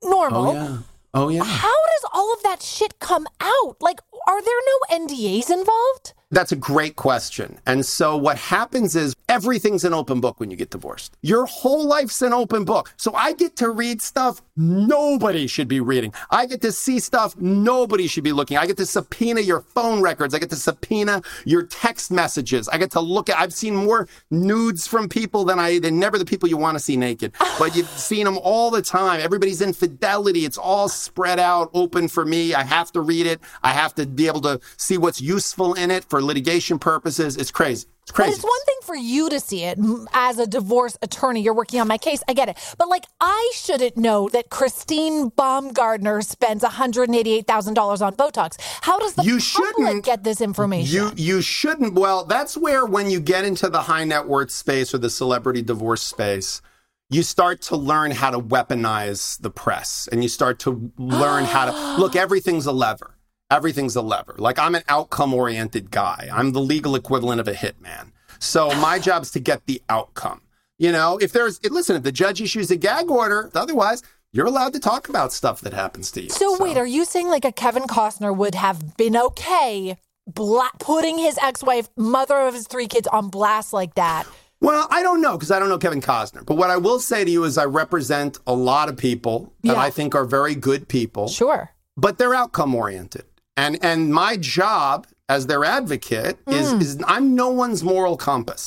[0.03, 0.47] normal.
[0.49, 0.78] Oh, yeah.
[1.13, 1.43] Oh, yeah.
[1.43, 3.78] How does all of that shit come out?
[3.82, 4.59] Like, are there
[4.91, 6.13] no NDAs involved?
[6.32, 7.59] That's a great question.
[7.65, 11.17] And so what happens is everything's an open book when you get divorced.
[11.24, 12.93] Your whole life's an open book.
[12.97, 16.14] So I get to read stuff nobody should be reading.
[16.30, 18.57] I get to see stuff nobody should be looking.
[18.57, 20.34] I get to subpoena your phone records.
[20.36, 22.68] I get to subpoena your text messages.
[22.68, 26.18] I get to look at I've seen more nudes from people than I than never
[26.18, 27.34] the people you want to see naked.
[27.60, 29.20] But you've seen them all the time.
[29.20, 30.45] Everybody's infidelity.
[30.45, 32.53] It's all spread out open for me.
[32.53, 33.41] I have to read it.
[33.64, 37.36] I have to be able to see what's useful in it for litigation purposes.
[37.36, 37.88] It's crazy.
[38.10, 39.78] It's But it's one thing for you to see it
[40.14, 41.41] as a divorce attorney.
[41.41, 42.22] You're working on my case.
[42.28, 42.57] I get it.
[42.78, 48.57] But like, I shouldn't know that Christine Baumgartner spends $188,000 on Botox.
[48.82, 50.05] How does the You public shouldn't.
[50.05, 50.93] get this information?
[50.95, 51.93] You you shouldn't.
[51.93, 55.62] Well, that's where when you get into the high net worth space or the celebrity
[55.62, 56.62] divorce space,
[57.10, 61.66] you start to learn how to weaponize the press, and you start to learn how
[61.72, 62.16] to look.
[62.16, 63.16] Everything's a lever.
[63.52, 64.36] Everything's a lever.
[64.38, 66.30] Like I'm an outcome oriented guy.
[66.32, 68.12] I'm the legal equivalent of a hitman.
[68.39, 70.41] So my job is to get the outcome.
[70.78, 74.74] You know, if there's listen, if the judge issues a gag order, otherwise you're allowed
[74.74, 76.30] to talk about stuff that happens to you.
[76.30, 79.97] So, wait, are you saying like a Kevin Costner would have been okay
[80.28, 84.28] bla- putting his ex-wife, mother of his three kids, on blast like that?
[84.62, 86.45] Well, I don't know because I don't know Kevin Costner.
[86.45, 89.74] But what I will say to you is I represent a lot of people that
[89.74, 89.82] Yeah.
[89.82, 91.28] I think are very good people.
[91.28, 91.72] Sure.
[91.97, 93.24] But they're outcome oriented.
[93.62, 94.97] And and my job
[95.36, 96.82] as their advocate is Mm.
[96.82, 98.64] is I'm no one's moral compass.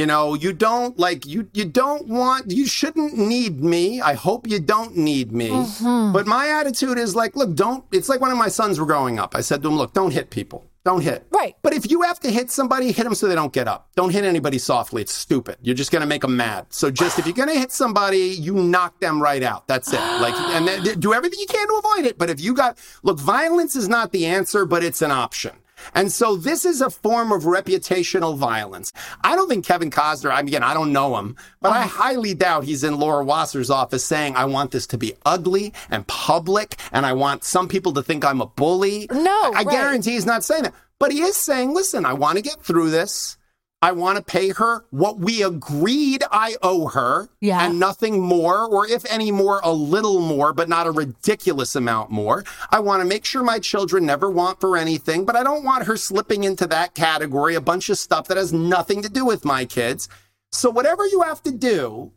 [0.00, 3.82] You know, you don't like you you don't want you shouldn't need me.
[4.12, 5.50] I hope you don't need me.
[5.50, 6.12] Mhm.
[6.16, 9.16] But my attitude is like, look, don't it's like one of my sons were growing
[9.22, 9.30] up.
[9.40, 10.60] I said to him, look, don't hit people.
[10.84, 11.26] Don't hit.
[11.30, 11.56] Right.
[11.62, 13.88] But if you have to hit somebody, hit them so they don't get up.
[13.96, 15.00] Don't hit anybody softly.
[15.00, 15.56] It's stupid.
[15.62, 16.66] You're just going to make them mad.
[16.68, 19.66] So just if you're going to hit somebody, you knock them right out.
[19.66, 20.00] That's it.
[20.24, 22.16] Like, and then do everything you can to avoid it.
[22.16, 25.52] But if you got, look, violence is not the answer, but it's an option.
[25.94, 28.92] And so this is a form of reputational violence.
[29.22, 32.02] I don't think Kevin Costner, I mean, again, I don't know him, but I uh-huh.
[32.02, 36.06] highly doubt he's in Laura Wasser's office saying, I want this to be ugly and
[36.06, 39.08] public, and I want some people to think I'm a bully.
[39.10, 39.68] No, I, I right.
[39.68, 40.74] guarantee he's not saying that.
[40.98, 43.36] But he is saying, listen, I want to get through this.
[43.84, 47.60] I want to pay her what we agreed I owe her Yeah.
[47.66, 52.10] and nothing more, or if any more, a little more, but not a ridiculous amount
[52.10, 52.44] more.
[52.70, 55.84] I want to make sure my children never want for anything, but I don't want
[55.84, 59.44] her slipping into that category, a bunch of stuff that has nothing to do with
[59.44, 60.08] my kids.
[60.50, 62.12] So, whatever you have to do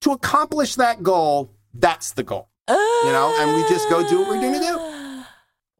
[0.00, 2.48] to accomplish that goal, that's the goal.
[2.68, 4.89] You know, and we just go do what we're going to do.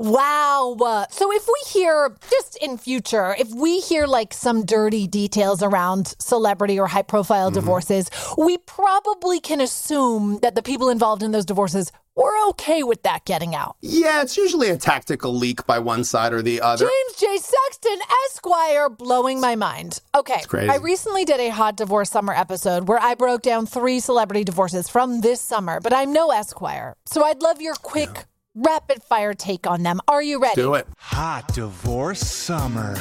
[0.01, 1.07] Wow.
[1.11, 6.15] So if we hear, just in future, if we hear like some dirty details around
[6.19, 7.61] celebrity or high profile mm-hmm.
[7.61, 13.03] divorces, we probably can assume that the people involved in those divorces were okay with
[13.03, 13.77] that getting out.
[13.81, 16.87] Yeah, it's usually a tactical leak by one side or the other.
[16.87, 17.37] James J.
[17.39, 20.01] Sexton, Esquire, blowing my mind.
[20.15, 20.43] Okay.
[20.47, 20.71] crazy.
[20.71, 24.89] I recently did a Hot Divorce Summer episode where I broke down three celebrity divorces
[24.89, 26.95] from this summer, but I'm no Esquire.
[27.07, 30.01] So I'd love your quick, rapid fire take on them.
[30.09, 30.55] Are you ready?
[30.61, 30.87] Do it.
[30.99, 32.97] Hot divorce summer.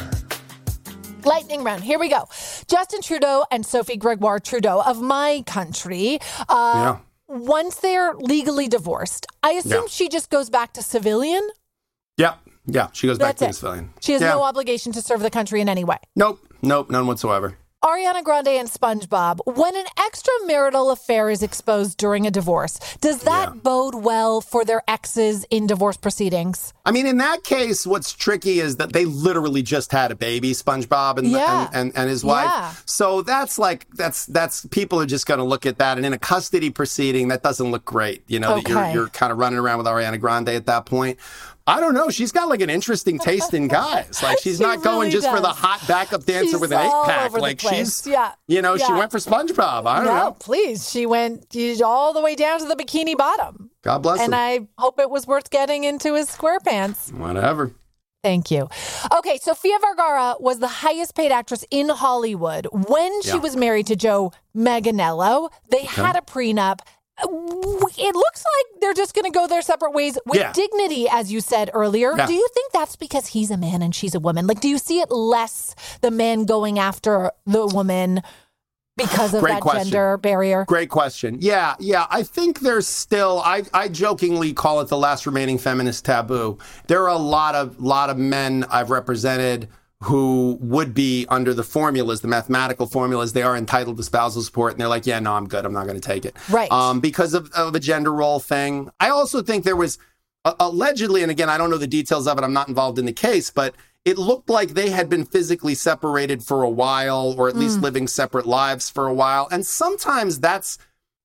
[1.25, 1.83] Lightning round.
[1.83, 2.25] Here we go.
[2.67, 6.19] Justin Trudeau and Sophie Gregoire Trudeau of my country.
[6.47, 6.97] Uh, Yeah.
[7.27, 9.87] Once they're legally divorced, I assume Yeah.
[9.89, 11.47] she just goes back to civilian.
[12.17, 12.35] Yeah,
[12.65, 12.87] yeah.
[12.91, 13.53] She goes back to it.
[13.53, 13.93] civilian.
[14.01, 14.29] She has yeah.
[14.29, 15.97] no obligation to serve the country in any way.
[16.15, 17.55] Nope, nope, none whatsoever.
[17.83, 23.63] Ariana Grande and SpongeBob, when an extramarital affair is exposed during a divorce, does that
[23.63, 26.73] bode well for their exes in divorce proceedings?
[26.85, 30.51] I mean, in that case, what's tricky is that they literally just had a baby,
[30.51, 31.67] SpongeBob and Yeah.
[31.67, 32.49] and, and, and his wife.
[32.53, 32.73] Yeah.
[32.85, 36.11] So that's like that's that's people are just going to look at that, and in
[36.11, 38.23] a custody proceeding, that doesn't look great.
[38.27, 41.17] You know, that you're you're kind of running around with Ariana Grande at that point.
[41.69, 42.09] I don't know.
[42.09, 44.21] She's got like an interesting taste in guys.
[44.23, 46.79] Like she's She not going really just for the hot backup dancer She's with an
[46.85, 47.31] eight pack.
[47.33, 48.31] Like she's Yeah.
[48.47, 49.85] you know, she went for SpongeBob.
[49.85, 50.31] I don't no, know.
[50.39, 50.89] please.
[50.89, 53.69] She went all the way down to the bikini bottom.
[53.83, 54.39] God bless and him.
[54.39, 57.11] I hope it was worth getting into his square pants.
[57.11, 57.71] Whatever.
[58.23, 58.67] Thank you.
[59.15, 63.35] Okay, Sofia Vergara was the highest paid actress in Hollywood when she Yeah.
[63.35, 65.49] was married to Joe Manganiello.
[65.71, 66.79] They had a prenup.
[67.21, 67.27] Uh,
[67.97, 70.51] It looks like they're just going to go their separate ways with Yeah.
[70.53, 72.13] dignity, as you said earlier.
[72.17, 72.25] Yeah.
[72.27, 74.47] Do you think that's because he's a man and she's a woman?
[74.47, 78.21] Like, do you see it less the man going after the woman
[78.95, 79.83] because of Great that question.
[79.91, 80.65] gender barrier?
[80.65, 81.37] Great question.
[81.41, 82.05] Yeah, yeah.
[82.09, 83.41] I think there's still.
[83.43, 86.57] I, I jokingly call it the last remaining feminist taboo.
[86.87, 89.67] There are a lot of lot of men I've represented
[90.03, 93.33] who would be under the formulas, the mathematical formulas.
[93.33, 95.65] They are entitled to spousal support, and they're like, "Yeah, no, I'm good.
[95.65, 96.71] I'm not going to take it." Right.
[96.71, 98.89] Um, because of, of a gender role thing.
[98.99, 99.97] I also think there was
[100.45, 102.43] uh, allegedly, and again, I don't know the details of it.
[102.43, 103.75] I'm not involved in the case, but
[104.05, 107.83] it looked like they had been physically separated for a while, or at least Mm.
[107.83, 109.49] living separate lives for a while.
[109.51, 110.77] And sometimes that's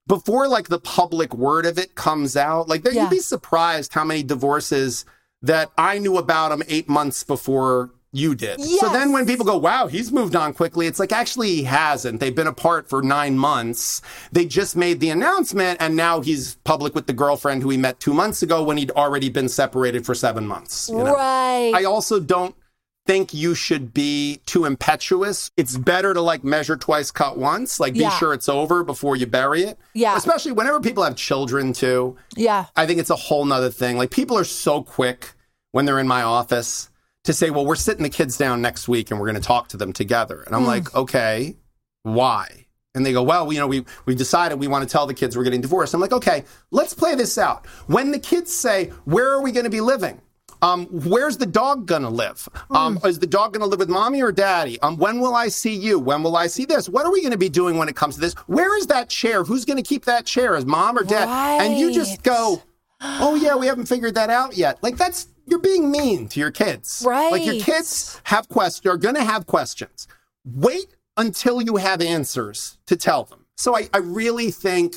[0.09, 2.69] before like the public word of it comes out.
[2.69, 3.03] Like there, Yeah.
[3.05, 5.05] you'd be surprised how many divorces
[5.41, 8.61] that I knew about them eight months before you did.
[8.61, 12.21] So then when people go, wow, he's moved on quickly, it's like actually he hasn't.
[12.21, 14.01] They've been apart for nine months.
[14.33, 18.01] They just made the announcement and now he's public with the girlfriend who he met
[18.01, 20.89] two months ago when he'd already been separated for seven months.
[20.89, 21.15] you know?
[21.15, 21.73] Right.
[21.75, 22.55] I also don't
[23.07, 25.51] think you should be too impetuous.
[25.59, 27.79] It's better to like measure twice, cut once.
[27.79, 28.17] Like be Yeah.
[28.19, 29.79] sure it's over before you bury it.
[29.93, 30.17] Yeah.
[30.17, 32.17] Especially whenever people have children too.
[32.37, 32.67] Yeah.
[32.77, 33.99] I think it's a whole nother thing.
[33.99, 35.33] Like people are so quick
[35.73, 36.89] when they're in my office
[37.25, 39.69] to say, well, we're sitting the kids down next week and we're going to talk
[39.69, 40.43] to them together.
[40.43, 40.67] And I'm Mm.
[40.67, 41.57] like, okay,
[42.03, 42.67] why?
[42.95, 45.37] And they go, well, you know, we, we decided we want to tell the kids
[45.37, 45.95] we're getting divorced.
[45.95, 47.67] I'm like, okay, let's play this out.
[47.89, 50.21] When the kids say, where are we going to be living?
[50.63, 52.49] Um, where's the dog gonna live?
[52.71, 54.81] Um, is the dog gonna live with mommy or daddy?
[54.81, 55.99] Um, when will I see you?
[55.99, 56.89] When will I see this?
[56.89, 58.33] What are we gonna be doing when it comes to this?
[58.47, 59.45] Where is that chair?
[59.45, 60.57] Who's gonna keep that chair?
[60.57, 61.29] Is mom or dad?
[61.61, 62.63] And you just go,
[63.03, 64.83] oh yeah, we haven't figured that out yet.
[64.83, 67.03] Like that's you're being mean to your kids.
[67.07, 67.31] Right.
[67.33, 68.87] Like your kids have questions.
[68.93, 70.07] Are gonna have questions.
[70.45, 73.47] Wait until you have answers to tell them.
[73.57, 74.95] So I, I really think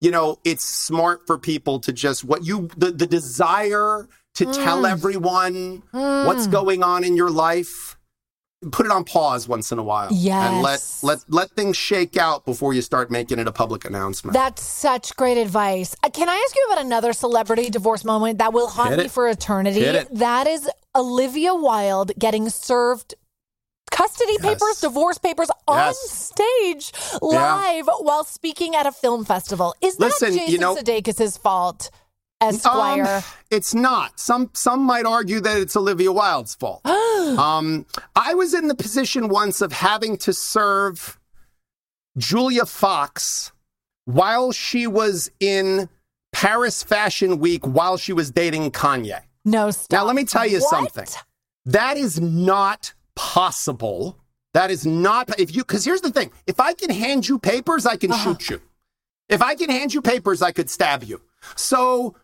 [0.00, 4.82] you know, it's smart for people to just what you the, the desire to tell
[4.82, 4.90] Mm.
[4.90, 6.50] everyone what's Mm.
[6.50, 7.96] going on in your life.
[8.70, 10.08] Put it on pause once in a while.
[10.10, 14.34] And let let let things shake out before you start making it a public announcement.
[14.34, 15.96] That's such great advice.
[16.04, 19.28] Uh, Can I ask you about another celebrity divorce moment that will haunt me for
[19.28, 19.80] eternity?
[20.12, 23.14] That is Olivia Wilde getting served
[23.90, 25.98] custody papers, divorce papers on Yes.
[26.10, 29.74] stage live while speaking at a film festival.
[29.82, 31.90] Is Listen, that you Jason know- Sudeikis' fault,
[32.42, 33.16] Esquire?
[33.18, 34.18] Um, it's not.
[34.20, 36.84] Some some might argue that it's Olivia Wilde's fault.
[36.86, 37.86] um,
[38.16, 41.18] I was in the position once of having to serve
[42.18, 43.52] Julia Fox
[44.04, 45.88] while she was in
[46.32, 49.20] Paris Fashion Week while she was dating Kanye.
[49.44, 49.90] no, stop.
[49.98, 50.70] Now let me tell you What?
[50.70, 51.06] something.
[51.64, 54.18] That is not possible
[54.54, 57.86] That is not if you because here's the thing: if I can hand you papers,
[57.86, 58.60] I can shoot you.
[59.28, 61.22] If I can hand you papers, I could stab you.
[61.56, 62.14] So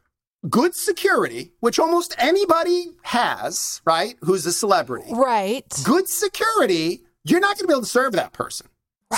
[0.48, 4.16] good security, which almost anybody has, right?
[4.22, 5.64] Who's a celebrity, Right.
[5.84, 8.68] good security, you're not going to be able to serve that person.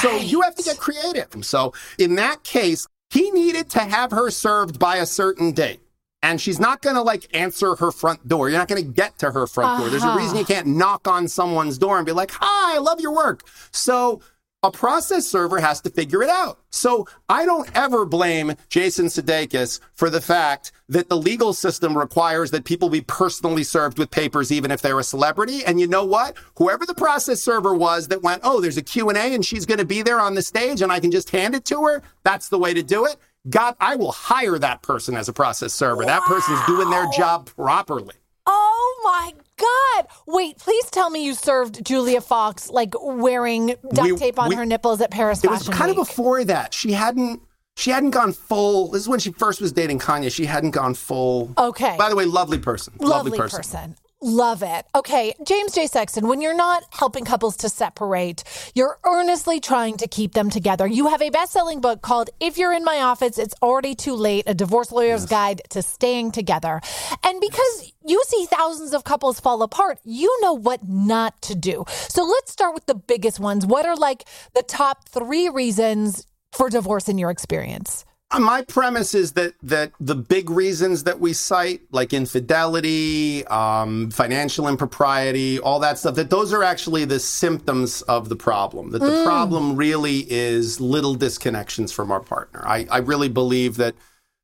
[0.01, 1.45] So you have to get creative.
[1.45, 5.81] So in that case, he needed to have her served by a certain date.
[6.23, 8.49] And she's not going to like answer her front door.
[8.51, 9.89] You're not going to get to her front door.
[9.91, 10.19] There's a Uh-huh.
[10.19, 13.43] reason you can't knock on someone's door and be like, "Hi, I love your work."
[13.73, 14.21] So
[14.63, 16.59] a process server has to figure it out.
[16.71, 22.51] So I don't ever blame Jason Sudeikis for the fact that the legal system requires
[22.51, 25.65] that people be personally served with papers, even if they're a celebrity.
[25.65, 26.37] And you know what?
[26.59, 29.87] Whoever the process server was that went, oh, there's a Q&A and she's going to
[29.87, 32.03] be there on the stage and I can just hand it to her.
[32.23, 33.17] That's the way to do it.
[33.49, 36.05] God, I will hire that person as a process server.
[36.05, 38.15] That person's doing their job properly.
[38.47, 40.07] Oh my God.
[40.27, 44.55] Wait, please tell me you served Julia Fox like wearing duct We- tape on we-
[44.57, 45.99] her nipples at Paris It was kind Week.
[45.99, 46.73] of before that.
[46.75, 47.43] She hadn't
[47.77, 48.89] she hadn't gone full.
[48.91, 50.31] This is when she first was dating Kanye.
[50.31, 51.53] She hadn't gone full.
[51.57, 51.95] Okay.
[51.97, 52.93] By the way, lovely person.
[52.99, 53.97] Lovely, person.
[54.23, 54.85] Love it.
[54.95, 55.87] Okay, James J.
[55.87, 58.45] Sexton, when you're not helping couples to separate,
[58.75, 60.87] you're earnestly trying to keep them together.
[60.87, 64.15] You have a best selling book called If You're in My Office, It's Already Too
[64.15, 66.83] Late A Divorce Lawyer's Guide to Staying Together.
[67.25, 71.87] And because you see thousands of couples fall apart, you know what not to do.
[71.89, 73.65] So let's start with the biggest ones.
[73.65, 78.05] What are like the top three reasons for divorce in your experience?
[78.33, 84.11] Uh, My premise is that that the big reasons that we cite, like infidelity, um,
[84.11, 88.91] financial impropriety, all that stuff, that those are actually the symptoms of the problem.
[88.91, 89.25] That the Mm.
[89.25, 92.63] problem really is little disconnections from our partner.
[92.65, 93.95] I, I really believe that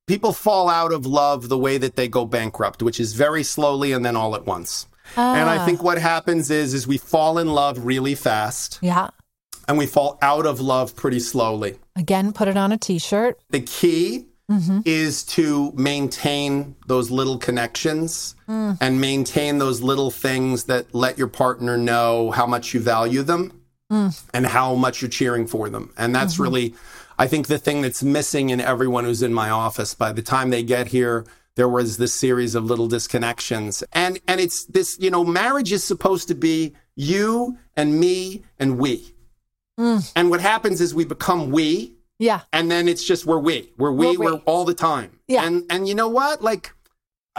[0.09, 3.93] people fall out of love the way that they go bankrupt, which is very slowly
[3.93, 4.87] and then all at once.
[5.17, 5.65] And I Ah.
[5.65, 9.11] think what happens is is we fall in love really fast Yeah.
[9.69, 11.79] And we fall out of love pretty slowly.
[11.97, 13.39] Again, put it on a t shirt.
[13.51, 14.83] The key Mm-hmm.
[14.85, 18.79] is to maintain those little connections Mm.
[18.81, 23.51] and maintain those little things that let your partner know how much you value them
[23.93, 24.17] Mm.
[24.33, 25.91] and how much you're cheering for them.
[25.99, 26.41] And that's Mhm.
[26.45, 26.75] really,
[27.19, 29.95] I think, the thing that's missing in everyone who's in my office.
[29.95, 31.25] By the time they get here,
[31.57, 33.83] there was this series of little disconnections.
[33.93, 38.79] And and it's this, you know, marriage is supposed to be you and me and
[38.79, 39.13] we.
[39.79, 40.13] Mm.
[40.17, 42.41] And what happens is we become we Yeah.
[42.53, 44.27] and then it's just we're we we're we We're we.
[44.33, 45.45] we're, all the time Yeah.
[45.45, 46.73] and and you know what like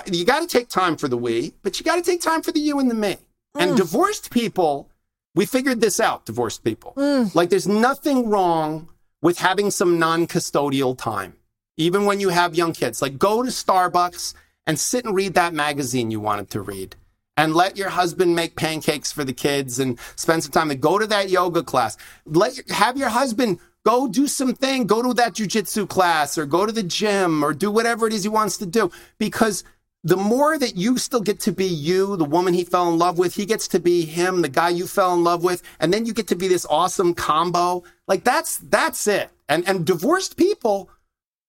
[0.05, 2.51] you got to take time for the we but you got to take time for
[2.51, 3.17] the you and the me
[3.57, 3.77] and Mm.
[3.77, 4.89] divorced people
[5.33, 7.33] we figured this out divorced people Mm.
[7.33, 8.89] like there's nothing wrong
[9.23, 11.33] with having some non-custodial time
[11.77, 14.35] even when you have young kids like go to starbucks
[14.67, 16.95] and sit and read that magazine you wanted to read
[17.37, 20.99] and let your husband make pancakes for the kids and spend some time to go
[20.99, 25.33] to that yoga class let your, have your husband go do something go to that
[25.33, 28.65] jujitsu class or go to the gym or do whatever it is he wants to
[28.65, 29.63] do because
[30.03, 33.17] the more that you still get to be you, the woman he fell in love
[33.17, 36.05] with, he gets to be him, the guy you fell in love with, and then
[36.05, 37.83] you get to be this awesome combo.
[38.07, 39.29] Like that's that's it.
[39.49, 40.89] And and divorced people,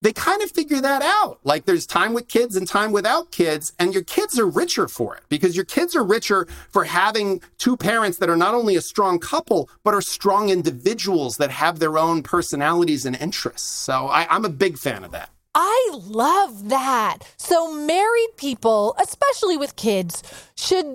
[0.03, 1.41] they kind of figure that out.
[1.45, 5.17] Like there's time with kids and time without kids, and your kids are richer for
[5.17, 8.81] it because your kids are richer for having two parents that are not only a
[8.81, 13.69] strong couple, but are strong individuals that have their own personalities and interests.
[13.69, 15.31] So I, I'm a big fan of that.
[15.55, 17.19] I love that.
[17.37, 20.23] So married people, especially with kids,
[20.55, 20.87] should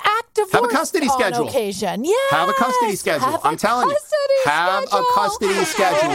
[0.00, 1.48] Have a custody schedule.
[1.48, 2.04] occasion.
[2.04, 2.12] Yeah.
[2.30, 3.28] Have a custody schedule.
[3.28, 3.96] Have I'm telling you.
[4.44, 6.08] Have a custody schedule.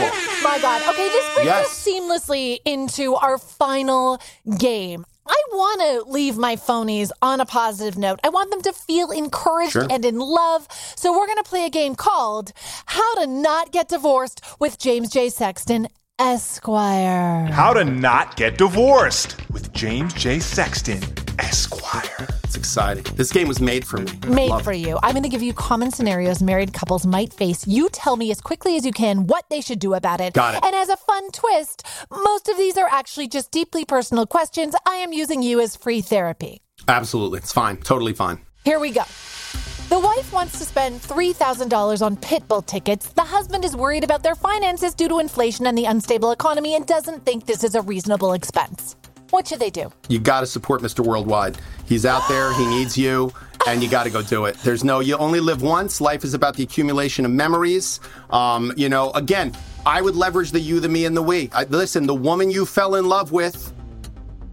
[0.43, 0.81] My God.
[0.89, 1.65] Okay, this brings Yes.
[1.67, 4.19] us seamlessly into our final
[4.57, 5.05] game.
[5.27, 8.19] I want to leave my phonies on a positive note.
[8.23, 9.87] I want them to feel encouraged Sure.
[9.89, 10.67] and in love.
[10.95, 12.51] So we're going to play a game called
[12.87, 15.29] How to Not Get Divorced with James J.
[15.29, 15.87] Sexton,
[16.21, 17.47] Esquire.
[17.51, 20.37] How to not get divorced with James J.
[20.37, 21.01] Sexton,
[21.39, 22.27] Esquire.
[22.43, 23.03] It's exciting.
[23.15, 24.11] This game was made for me.
[24.27, 24.77] Made Love for it.
[24.77, 24.99] you.
[25.01, 27.65] I'm going to give you common scenarios married couples might face.
[27.65, 30.33] You tell me as quickly as you can what they should do about it.
[30.33, 30.63] Got it.
[30.63, 34.75] And as a fun twist, most of these are actually just deeply personal questions.
[34.85, 36.61] I am using you as free therapy.
[36.87, 37.39] Absolutely.
[37.39, 37.77] It's fine.
[37.77, 38.37] Totally fine.
[38.63, 39.01] Here we go.
[39.91, 43.09] The wife wants to spend $3,000 on Pitbull tickets.
[43.09, 46.87] The husband is worried about their finances due to inflation and the unstable economy and
[46.87, 48.95] doesn't think this is a reasonable expense.
[49.31, 49.91] What should they do?
[50.07, 51.05] You got to support Mr.
[51.05, 51.57] Worldwide.
[51.85, 52.53] He's out there.
[52.53, 53.33] He needs you.
[53.67, 54.55] And you got to go do it.
[54.59, 55.99] There's no, you only live once.
[55.99, 57.99] Life is about the accumulation of memories.
[58.29, 59.53] Um, you know, again,
[59.85, 61.49] I would leverage the you, the me, and the we.
[61.51, 63.73] I, listen, the woman you fell in love with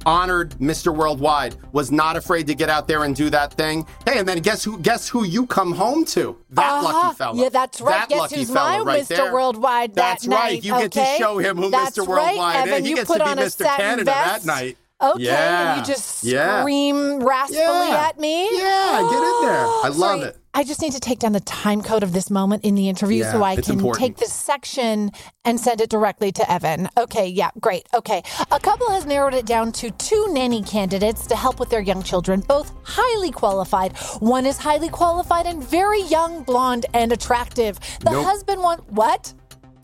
[0.07, 0.95] honored Mr.
[0.95, 3.87] Worldwide, was not afraid to get out there and do that thing.
[4.07, 4.79] Hey, and then guess who?
[4.79, 6.37] Guess who you come home to?
[6.51, 6.93] That Uh-huh.
[6.93, 7.43] lucky fellow.
[7.43, 7.93] Yeah, that's right.
[8.01, 9.09] That Guess lucky who's fella my right Mr.
[9.09, 9.33] there.
[9.33, 10.53] Worldwide That's that right.
[10.55, 12.07] night, You get to show him who That's Mr.
[12.07, 12.73] Worldwide right, is.
[12.73, 12.85] Evan.
[12.85, 13.77] He You gets put to be on Mr.
[13.77, 14.45] Canada vest.
[14.45, 14.77] that night.
[15.01, 15.75] Okay, Yeah.
[15.77, 16.61] and you just Yeah.
[16.61, 18.07] scream raspily Yeah.
[18.09, 18.49] at me.
[18.59, 19.67] Yeah, get in there.
[19.85, 20.37] I love it.
[20.55, 23.23] I just need to take down the time code of this moment in the interview
[23.23, 24.05] Yeah, so I can important.
[24.05, 25.13] take this section
[25.45, 26.89] and send it directly to Evan.
[26.99, 27.87] Okay, yeah, great.
[27.95, 28.25] Okay.
[28.51, 32.03] A couple has narrowed it down to two nanny candidates to help with their young
[32.03, 33.97] children, both highly qualified.
[34.19, 37.79] One is highly qualified and very young, blonde, and attractive.
[38.01, 38.25] The Nope.
[38.27, 39.33] husband want what?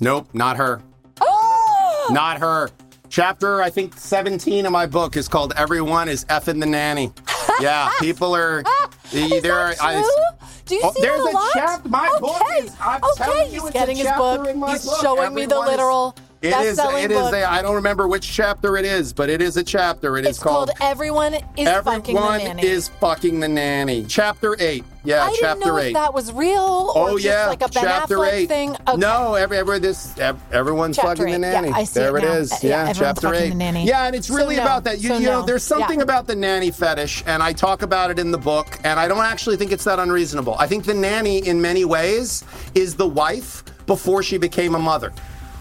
[0.00, 0.80] Nope, not her.
[1.20, 2.08] Oh!
[2.10, 2.68] Not her.
[3.10, 7.12] Chapter, I think, 17 of my book is called Everyone is Effing the Nanny.
[7.60, 8.64] Yeah, people are.
[9.12, 11.52] Is there that are- I- Do you Oh, see there's it a a lot?
[11.52, 12.20] chap- my okay.
[12.20, 14.46] book is- I'm okay, you, he's it's a getting his book.
[14.70, 15.00] He's book.
[15.02, 16.78] showing me the Everyone is- literal It is.
[16.78, 17.32] It is.
[17.32, 20.16] A, I don't remember which chapter it is, but it is a chapter.
[20.18, 24.04] It is it's called, Everyone is Fucking the Everyone is fucking the nanny.
[24.08, 24.84] Chapter eight.
[25.04, 25.88] Yeah, I didn't know eight.
[25.88, 28.48] if that was real or oh just yeah, like a Ben chapter Affleck eight.
[28.48, 28.70] thing.
[28.88, 28.96] Okay.
[28.96, 30.18] No, every, every this
[30.50, 31.52] everyone's Chapter fucking the eight.
[31.52, 31.72] Yeah, nanny.
[31.74, 32.52] I see there it it is.
[32.52, 33.50] Uh, yeah, Yeah, chapter eight.
[33.50, 33.84] the nanny.
[33.86, 34.62] Yeah, and it's So really no.
[34.62, 35.00] about that.
[35.00, 35.46] You, So you know, no.
[35.46, 36.04] there's something Yeah.
[36.04, 39.24] about the nanny fetish, and I talk about it in the book, and I don't
[39.24, 40.56] actually think it's that unreasonable.
[40.58, 42.42] I think the nanny, in many ways,
[42.74, 45.12] is the wife before she became a mother.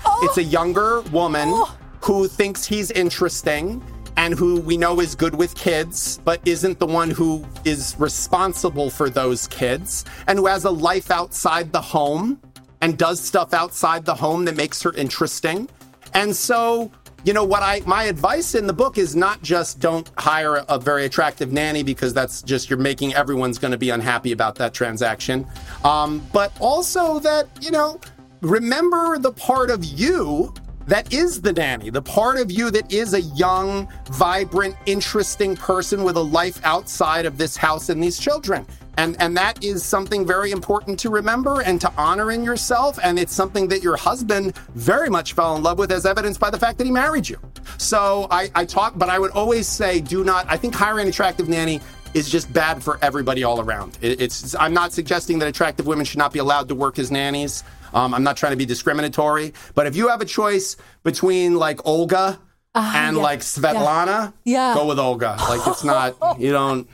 [0.06, 0.20] Oh.
[0.24, 1.54] It's a younger woman
[2.02, 3.82] who thinks he's interesting
[4.24, 8.90] and who we know is good with kids, but isn't the one who is responsible
[8.90, 12.40] for those kids, and who has a life outside the home
[12.80, 15.68] and does stuff outside the home that makes her interesting.
[16.14, 16.90] And so,
[17.26, 20.66] you know, what I my advice in the book is not just don't hire a,
[20.70, 24.56] a very attractive nanny because that's just you're making everyone's going to be unhappy about
[24.56, 25.46] that transaction,
[25.84, 28.00] um, but also that you know
[28.40, 30.54] remember the part of you
[30.88, 36.04] that is the nanny, the part of you that is a young, vibrant, interesting person
[36.04, 38.66] with a life outside of this house and these children.
[38.98, 43.00] And, and that is something very important to remember and to honor in yourself.
[43.02, 46.52] And it's something that your husband very much fell in love with, as evidenced by
[46.52, 47.40] the fact that he married you.
[47.78, 51.10] So I, I talk, but I would always say do not, I think hiring an
[51.10, 51.82] attractive nanny
[52.14, 53.98] is just bad for everybody all around.
[54.02, 57.10] It, it's I'm not suggesting that attractive women should not be allowed to work as
[57.10, 57.64] nannies.
[57.94, 61.86] Um, I'm not trying to be discriminatory, but if you have a choice between like
[61.86, 62.40] Olga
[62.76, 63.24] and yeah.
[63.24, 64.74] like Svetlana, Yeah.
[64.74, 65.38] go with Olga.
[65.50, 66.88] Like it's not you don't.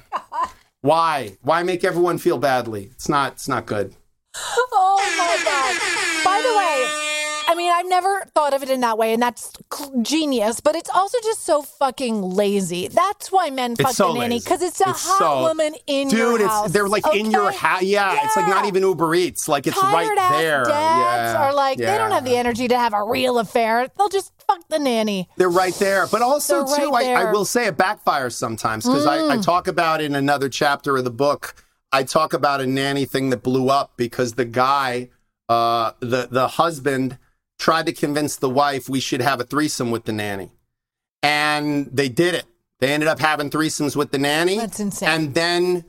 [0.82, 1.38] Why?
[1.42, 2.90] Why make everyone feel badly?
[2.92, 3.34] It's not.
[3.34, 3.94] It's not good.
[4.36, 6.24] Oh my god!
[6.24, 7.09] By the way,
[7.52, 9.52] I mean I've never thought of it in that way, and that's
[10.04, 10.60] genius.
[10.60, 12.88] But it's also just so fucking lazy.
[12.90, 16.10] That's why men fuck so the nanny because it's a It's hot so- woman in
[16.10, 16.72] Dude, your it's house.
[16.72, 17.58] they're like in your okay?
[17.58, 17.82] house.
[17.82, 19.48] Yeah, it's like not even Uber Eats.
[19.48, 20.64] Like it's right Tired ass there.
[20.66, 23.88] dads yeah, are like they don't have the energy to have a real affair.
[23.98, 25.28] They'll just fuck the nanny.
[25.38, 26.06] They're right there.
[26.08, 29.38] But also, They're too, right I, I will say it backfires sometimes because I, I
[29.38, 29.44] Mm.
[29.44, 31.56] talk about in another chapter of the book.
[31.92, 35.10] I talk about a nanny thing that blew up because the guy,
[35.48, 37.18] uh, the the husband,
[37.60, 40.52] tried to convince the wife we should have a threesome with the nanny,
[41.22, 42.46] and they did it.
[42.80, 44.58] They ended up having threesomes with the nanny.
[44.58, 45.10] That's insane.
[45.10, 45.86] And then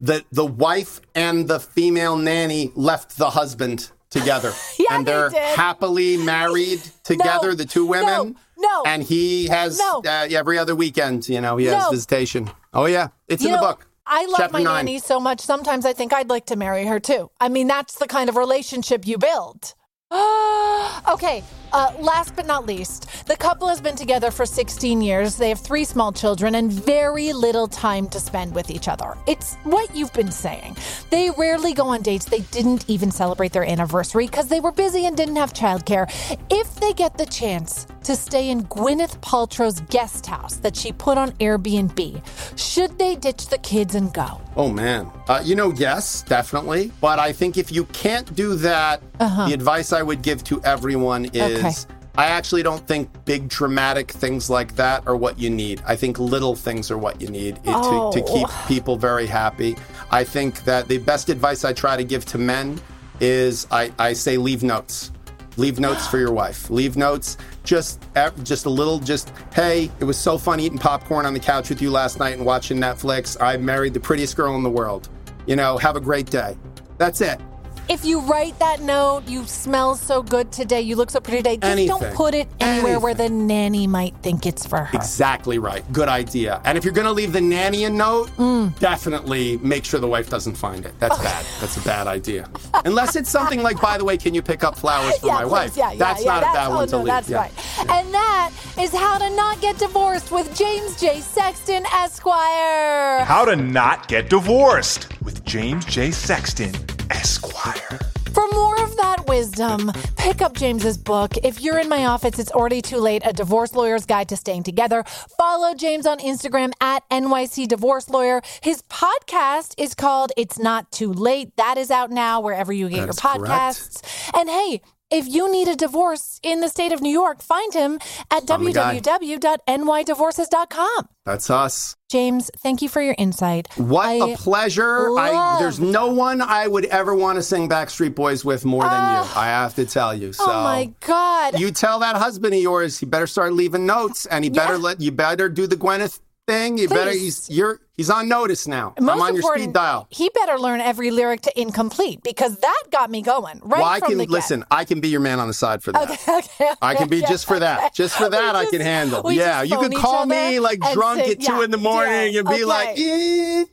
[0.00, 5.30] the the wife and the female nanny left the husband together, Yeah, and they they're
[5.30, 5.56] did.
[5.56, 7.54] happily married together.
[7.54, 8.36] the two women.
[8.58, 8.82] no.
[8.86, 10.02] And he has No.
[10.06, 11.90] uh, every other weekend, you know, he has No.
[11.90, 12.50] visitation.
[12.72, 13.86] Oh yeah, it's You in the know, book.
[14.06, 14.84] I love Chapter my nine.
[14.84, 15.40] nanny so much.
[15.40, 17.30] Sometimes I think I'd like to marry her too.
[17.40, 19.74] I mean, that's the kind of relationship you build.
[21.08, 21.42] okay,
[21.72, 25.36] uh, last but not least, the couple has been together for 16 years.
[25.36, 29.18] They have three small children and very little time to spend with each other.
[29.26, 30.76] It's what you've been saying.
[31.10, 32.26] They rarely go on dates.
[32.26, 36.06] They didn't even celebrate their anniversary because they were busy and didn't have childcare.
[36.48, 41.18] If they get the chance to stay in Gwyneth Paltrow's guest house that she put
[41.18, 42.22] on Airbnb,
[42.58, 44.40] should they ditch the kids and go?
[44.56, 46.92] Oh man, uh, you know, yes, definitely.
[47.00, 49.48] But I think if you can't do that, Uh-huh.
[49.48, 51.58] the advice I would give to everyone is.
[51.58, 51.72] Okay.
[52.16, 55.82] I actually don't think big dramatic things like that are what you need.
[55.84, 58.32] I think little things are what you need i- to, to Oh.
[58.32, 59.76] keep people very happy.
[60.12, 62.80] I think that the best advice I try to give to men
[63.18, 65.10] is I, I say leave notes.
[65.56, 66.70] Leave notes for your wife.
[66.70, 67.36] Leave notes.
[67.64, 68.06] Just
[68.42, 68.98] just a little.
[68.98, 72.36] Just hey, it was so fun eating popcorn on the couch with you last night
[72.36, 73.40] and watching Netflix.
[73.40, 75.08] I married the prettiest girl in the world.
[75.46, 76.56] You know, have a great day.
[76.98, 77.40] That's it.
[77.88, 81.86] If you write that note, you smell so good today, you look so pretty today,
[81.86, 84.96] just don't put it anywhere where the nanny might think it's for her.
[84.96, 85.84] Exactly right.
[85.92, 86.62] Good idea.
[86.64, 88.76] And if you're going to leave the nanny a note, mm.
[88.78, 90.98] definitely make sure the wife doesn't find it.
[90.98, 91.44] That's bad.
[91.60, 92.48] That's a bad idea.
[92.86, 95.42] Unless it's something like, by the way, can you pick up flowers for yeah, my
[95.42, 95.76] please, wife?
[95.76, 97.06] Yeah, yeah, that's yeah, not a that's, bad oh, one to no, leave.
[97.06, 97.36] That's Yeah.
[97.38, 97.52] right.
[97.90, 101.20] And that is How to Not Get Divorced with James J.
[101.20, 103.24] Sexton, Esquire.
[103.24, 106.10] How to Not Get Divorced with James J.
[106.10, 106.72] Sexton,
[107.10, 108.00] Esquire.
[108.32, 111.36] For more of that wisdom, pick up James's book.
[111.44, 113.22] If you're in my office, it's already too late.
[113.24, 115.04] A divorce lawyer's guide to staying together.
[115.38, 118.42] Follow James on Instagram at NYC Divorce Lawyer.
[118.60, 121.54] His podcast is called It's Not Too Late.
[121.56, 124.30] That is out now wherever you get That's your podcasts.
[124.36, 127.98] And hey, if you need a divorce in the state of New York, find him
[128.30, 129.00] at I'm the guy.
[129.00, 131.08] www.nydivorces.com.
[131.24, 131.96] That's us.
[132.10, 133.68] James, thank you for your insight.
[133.76, 135.16] What I a pleasure.
[135.18, 138.92] I, there's no one I would ever want to sing Backstreet Boys with more than
[138.92, 138.98] you.
[138.98, 139.40] Ah.
[139.40, 140.32] I have to tell you.
[140.32, 141.58] So oh my God.
[141.58, 145.00] you tell that husband of yours he better start leaving notes and he better let
[145.00, 146.78] you better do the Gwyneth thing.
[146.78, 148.94] You better he's you're he's on notice now.
[149.00, 150.06] Most I'm on your speed dial.
[150.10, 154.00] He better learn every lyric to incomplete because that got me going right well, I
[154.00, 154.32] from can the get.
[154.32, 154.64] listen.
[154.70, 156.10] I can be your man on the side for that.
[156.10, 157.94] Okay, okay, I can be okay, just for that.
[158.04, 159.30] Just for that, I can handle.
[159.30, 162.48] Yeah, you could call me like drunk at two yeah, in the morning yeah, and
[162.48, 162.64] be okay.
[162.64, 163.68] like, "Incomplete."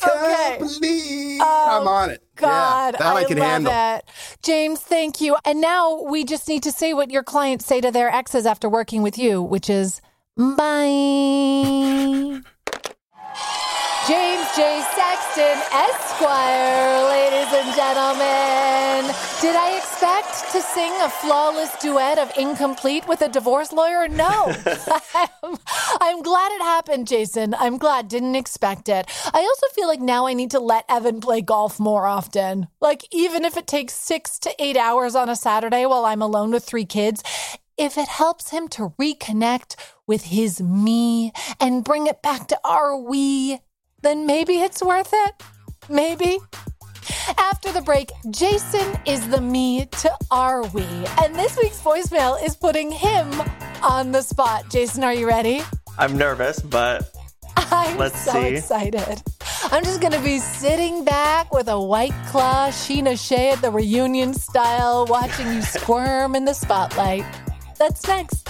[1.42, 2.22] Oh, I'm on it.
[2.22, 3.74] Oh, God, yeah, that I, can love handle.
[3.74, 4.06] it.
[4.42, 5.38] James, thank you.
[5.46, 8.70] And now we just need to say what your clients say to their exes after
[8.70, 10.02] working with you, which is
[10.38, 12.42] bye.
[14.08, 14.82] James J.
[14.96, 19.16] Sexton, Esquire, ladies and gentlemen.
[19.40, 24.08] Did I expect to sing a flawless duet of Incomplete with a divorce lawyer?
[24.08, 24.28] No.
[25.16, 25.58] I'm,
[26.02, 27.54] I'm glad it happened, Jason.
[27.54, 28.08] I'm glad.
[28.08, 29.06] Didn't expect it.
[29.34, 32.68] I also feel like now I need to let Evan play golf more often.
[32.82, 36.52] Like, even if it takes six to eight hours on a Saturday while I'm alone
[36.52, 37.24] with three kids,
[37.78, 39.76] if it helps him to reconnect
[40.12, 41.32] with his me
[41.62, 43.58] and bring it back to our we,
[44.02, 45.42] then maybe it's worth it.
[45.88, 46.38] Maybe.
[47.38, 50.84] After the break, Jason is the me to our we.
[51.22, 53.26] And this week's voicemail is putting him
[53.82, 54.70] on the spot.
[54.70, 55.62] Jason, are you ready?
[55.98, 57.10] I'm nervous, but
[57.56, 58.56] I'm Let's so see.
[58.56, 59.24] excited.
[59.72, 63.72] I'm just going to be sitting back with a white claw Sheena Shea at the
[63.72, 67.24] reunion style, watching you squirm in the spotlight.
[67.80, 68.50] That's next.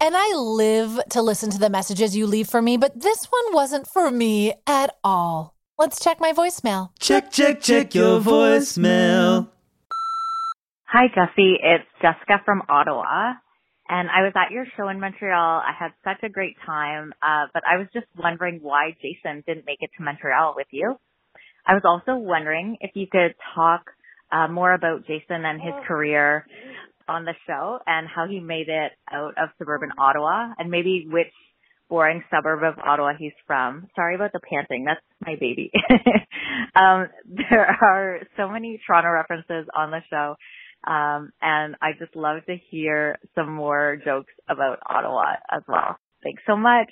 [0.00, 3.52] And I live to listen to the messages you leave for me, but this one
[3.52, 5.54] wasn't for me at all.
[5.76, 6.90] Let's check my voicemail.
[7.00, 9.48] Check, check, check your voicemail.
[10.86, 11.54] Hi, Jessi.
[11.60, 13.34] It's Jessica from Ottawa.
[13.88, 15.60] And I was at your show in Montreal.
[15.60, 17.12] I had such a great time.
[17.20, 20.94] Uh, but I was just wondering why Jason didn't make it to Montreal with you.
[21.66, 23.82] I was also wondering if you could talk
[24.30, 26.46] uh, more about Jason and his career
[27.08, 31.32] on the show and how he made it out of suburban Ottawa and maybe which
[31.88, 33.88] boring suburb of Ottawa he's from.
[33.96, 34.84] Sorry about the panting.
[34.84, 35.70] That's my baby.
[36.74, 37.08] um,
[37.50, 40.36] there are so many Toronto references on the show.
[40.86, 45.96] Um, and I just love to hear some more jokes about Ottawa as well.
[46.22, 46.88] Thanks so much.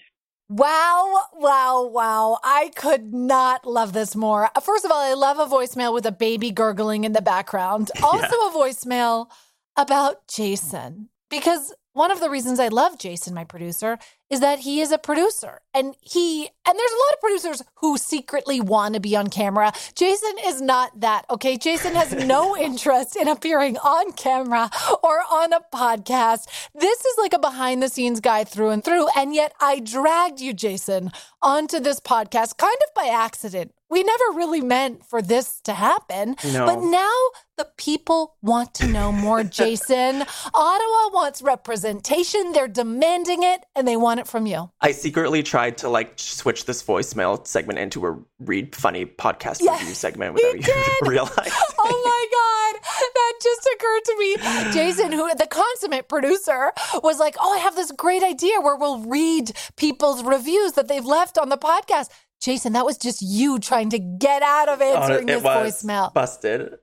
[0.48, 2.38] Wow, wow, wow.
[2.44, 4.48] I could not love this more.
[4.62, 7.90] First of all, I love a voicemail with a baby gurgling in the background.
[8.02, 9.28] Also, a voicemail
[9.76, 11.08] about Jason.
[11.28, 13.98] Because one of the reasons I love Jason, my producer,
[14.30, 15.60] is that he is a producer.
[15.72, 19.72] And he, and there's a lot of producers who secretly want to be on camera.
[19.94, 21.56] Jason is not that, okay?
[21.56, 24.70] Jason has no interest in appearing on camera
[25.02, 26.46] or on a podcast.
[26.74, 29.08] This is like a behind the scenes guy through and through.
[29.16, 31.12] And yet I dragged you, Jason,
[31.42, 33.72] onto this podcast kind of by accident.
[33.88, 36.34] We never really meant for this to happen.
[36.44, 36.66] No.
[36.66, 37.12] But now
[37.56, 40.22] the people want to know more, Jason.
[40.54, 42.52] Ottawa wants representation.
[42.52, 44.70] They're demanding it and they want it from you.
[44.80, 49.94] I secretly tried to like switch this voicemail segment into a read funny podcast review
[49.94, 51.52] segment without you realizing.
[51.88, 52.82] Oh my God.
[53.14, 54.72] That just occurred to me.
[54.72, 56.72] Jason, who the consummate producer,
[57.02, 61.04] was like, Oh, I have this great idea where we'll read people's reviews that they've
[61.04, 62.08] left on the podcast.
[62.40, 66.12] Jason, that was just you trying to get out of answering it his was voicemail.
[66.12, 66.74] busted.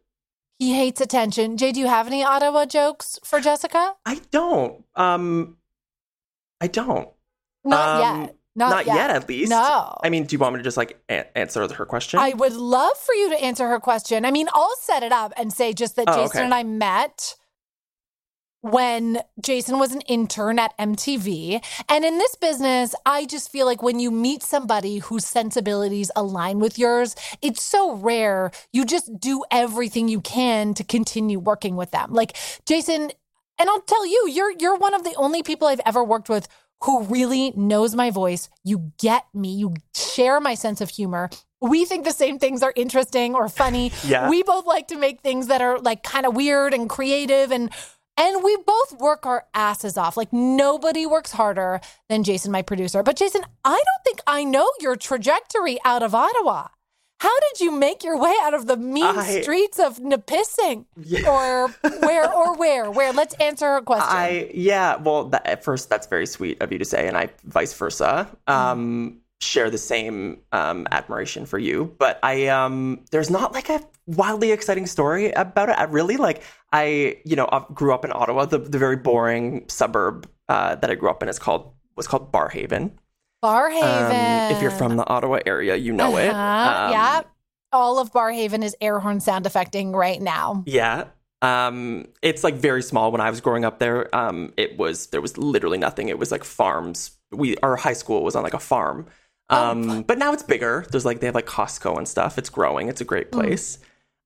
[0.60, 1.58] He hates attention.
[1.58, 3.96] Jay, do you have any Ottawa jokes for Jessica?
[4.06, 4.86] I don't.
[4.96, 5.58] Um,
[6.62, 7.10] I don't.
[7.64, 8.35] Not Um, yet.
[8.56, 9.10] Not, yet.
[9.10, 9.49] at least.
[9.49, 9.95] No.
[10.03, 12.19] I mean, do you want me to just like a- answer her question?
[12.19, 14.26] I would love for you to answer her question.
[14.26, 16.45] I mean, I'll set it up and say just that Oh, Jason okay.
[16.45, 17.35] and I met
[18.61, 21.61] when Jason was an intern at MTV.
[21.90, 26.60] And in this business, I just feel like when you meet somebody whose sensibilities align
[26.60, 28.52] with yours, it's so rare.
[28.72, 32.14] You just do everything you can to continue working with them.
[32.14, 33.11] Like Jason,
[33.60, 36.48] and I'll tell you, you're you're one of the only people I've ever worked with
[36.84, 38.50] who really knows my voice.
[38.64, 39.54] You get me.
[39.54, 41.30] You share my sense of humor.
[41.62, 43.92] We think the same things are interesting or funny.
[44.04, 44.30] Yeah.
[44.30, 47.70] We both like to make things that are like kind of weird and creative and
[48.16, 50.18] and we both work our asses off.
[50.18, 53.02] Like nobody works harder than Jason, my producer.
[53.02, 56.68] But Jason, I don't think I know your trajectory out of Ottawa.
[57.19, 60.85] How did you make your way out of the mean I- streets of Nipissing?
[61.26, 61.69] Or
[61.99, 62.91] where or where?
[62.91, 63.14] Where?
[63.14, 64.10] Let's answer her question.
[64.10, 64.98] I yeah.
[64.98, 68.27] Well, that, at first, that's very sweet of you to say, and I vice versa.
[68.48, 73.81] Um, share the same um, admiration for you, but I um, there's not like a
[74.06, 75.77] wildly exciting story about it.
[75.77, 79.65] I really like I you know I grew up in Ottawa, the the very boring
[79.69, 82.91] suburb uh, that I grew up in is called was called Barrhaven.
[83.44, 84.49] Barrhaven.
[84.49, 86.30] Um, if you're from the Ottawa area, you know it.
[86.30, 87.22] Uh-huh, Um, yeah.
[87.72, 90.64] All of Barrhaven is air horn sound affecting right now.
[90.65, 91.06] Yeah.
[91.41, 93.11] Um, it's like very small.
[93.11, 96.07] When I was growing up there, um, it was there was literally nothing.
[96.07, 97.11] It was like farms.
[97.32, 99.07] We our high school was on like a farm.
[99.49, 100.86] Um, but now it's bigger.
[100.90, 102.38] There's like they have like Costco and stuff.
[102.38, 102.88] It's growing.
[102.88, 103.78] It's a great place.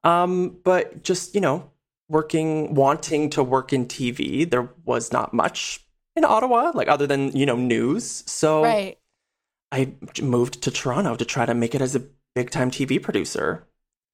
[0.03, 1.71] Um, but just you know,
[2.07, 5.83] working, wanting to work in TV, there was not much
[6.15, 8.23] in Ottawa, like other than you know news.
[8.27, 8.99] So Right.
[9.71, 12.03] I moved to Toronto to try to make it as a
[12.35, 13.67] big time TV producer.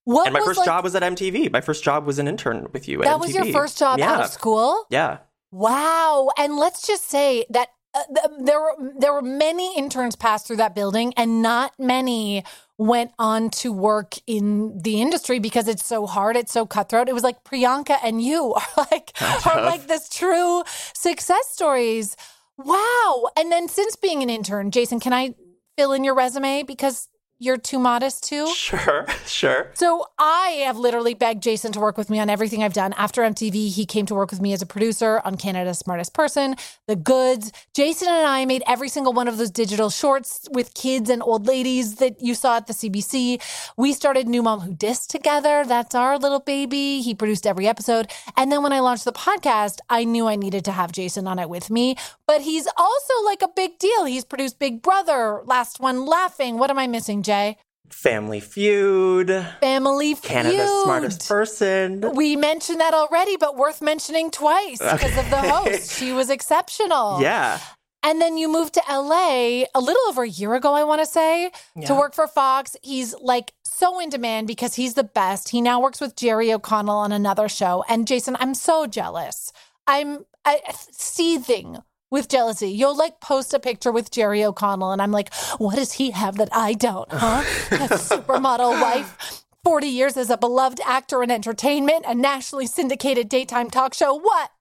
[0.05, 1.51] What and my first like- job was at MTV.
[1.51, 2.99] My first job was an intern with you.
[2.99, 3.53] At That was your MTV.
[3.53, 4.85] first job out of school?
[4.89, 5.19] Yeah.
[5.51, 6.29] Wow.
[6.37, 10.55] And let's just say that uh, th- there were there were many interns passed through
[10.57, 12.43] that building and not many
[12.79, 17.07] went on to work in the industry because it's so hard, it's so cutthroat.
[17.07, 19.11] It was like Priyanka and you are like
[19.45, 20.63] are like this true
[20.95, 22.17] success stories.
[22.57, 23.29] Wow.
[23.37, 25.35] And then since being an intern, Jason, can I
[25.77, 27.07] fill in your resume because
[27.43, 28.47] you're too modest too?
[28.47, 29.71] Sure, sure.
[29.73, 32.93] So I have literally begged Jason to work with me on everything I've done.
[32.93, 36.55] After MTV, he came to work with me as a producer on Canada's Smartest Person,
[36.87, 37.51] The Goods.
[37.75, 41.45] Jason and I made every single one of those digital shorts with kids and old
[41.47, 43.41] ladies that you saw at the CBC.
[43.77, 45.63] We started New Mom Who Dis together.
[45.65, 47.01] That's our little baby.
[47.01, 48.09] He produced every episode.
[48.37, 51.39] And then when I launched the podcast, I knew I needed to have Jason on
[51.39, 51.95] it with me.
[52.25, 54.05] But he's also like a big deal.
[54.05, 56.57] He's produced Big Brother, last one laughing.
[56.57, 57.57] What am I missing, Jay?
[57.89, 59.27] Family Feud.
[59.59, 60.23] Family Feud.
[60.23, 62.01] Canada's smartest person.
[62.13, 65.91] We mentioned that already, but worth mentioning twice because of the host.
[65.99, 67.21] She was exceptional.
[67.21, 67.59] Yeah.
[68.01, 71.05] And then you moved to LA a little over a year ago, I want to
[71.05, 71.51] say,
[71.85, 72.75] to work for Fox.
[72.81, 75.49] He's like so in demand because he's the best.
[75.49, 77.85] He now works with Jerry O'Connell on another show.
[77.87, 79.53] And Jason, I'm so jealous.
[79.87, 80.59] I'm I,
[80.91, 81.77] seething
[82.13, 82.69] with jealousy.
[82.69, 86.37] You'll like post a picture with Jerry O'Connell, and I'm like, what does he have
[86.37, 87.43] that I don't, huh?
[87.71, 89.43] A supermodel wife.
[89.63, 94.13] 40 years as a beloved actor in entertainment, a nationally syndicated daytime talk show.
[94.13, 94.51] What?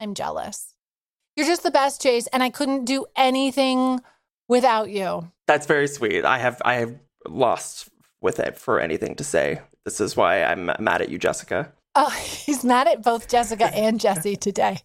[0.00, 0.74] I'm jealous.
[1.36, 4.00] You're just the best, Chase, and I couldn't do anything
[4.48, 5.30] without you.
[5.46, 6.24] That's very sweet.
[6.24, 6.94] I have I have
[7.28, 7.90] lost
[8.22, 9.60] with it for anything to say.
[9.84, 11.72] This is why I'm mad at you, Jessica.
[11.94, 12.08] Oh,
[12.46, 14.78] he's mad at both Jessica and Jessi today.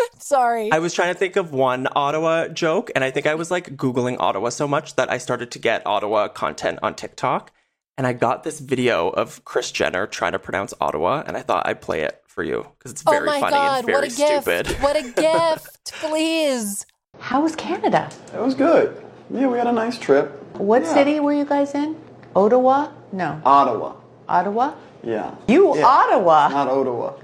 [0.18, 0.72] Sorry.
[0.72, 3.76] I was trying to think of one Ottawa joke, and I think I was like
[3.76, 7.52] Googling Ottawa so much that I started to get Ottawa content on TikTok.
[7.98, 11.66] and I got this video of Kris Jenner trying to pronounce Ottawa, and I thought
[11.66, 14.04] I'd play it for you because it's Oh very my funny God, and very what
[14.12, 14.42] a gift.
[14.42, 14.66] stupid.
[14.82, 16.84] What a gift, please.
[17.20, 18.10] How was Canada?
[18.34, 19.02] It was good.
[19.30, 20.26] Yeah, we had a nice trip.
[20.58, 20.92] What Yeah.
[20.94, 21.96] city were you guys in?
[22.34, 22.90] Ottawa?
[23.12, 23.40] No.
[23.46, 23.94] Ottawa.
[24.28, 24.74] Ottawa?
[25.02, 25.34] Yeah.
[25.48, 25.86] You Yeah.
[25.86, 26.48] Ottawa.
[26.48, 27.14] Not Ottawa.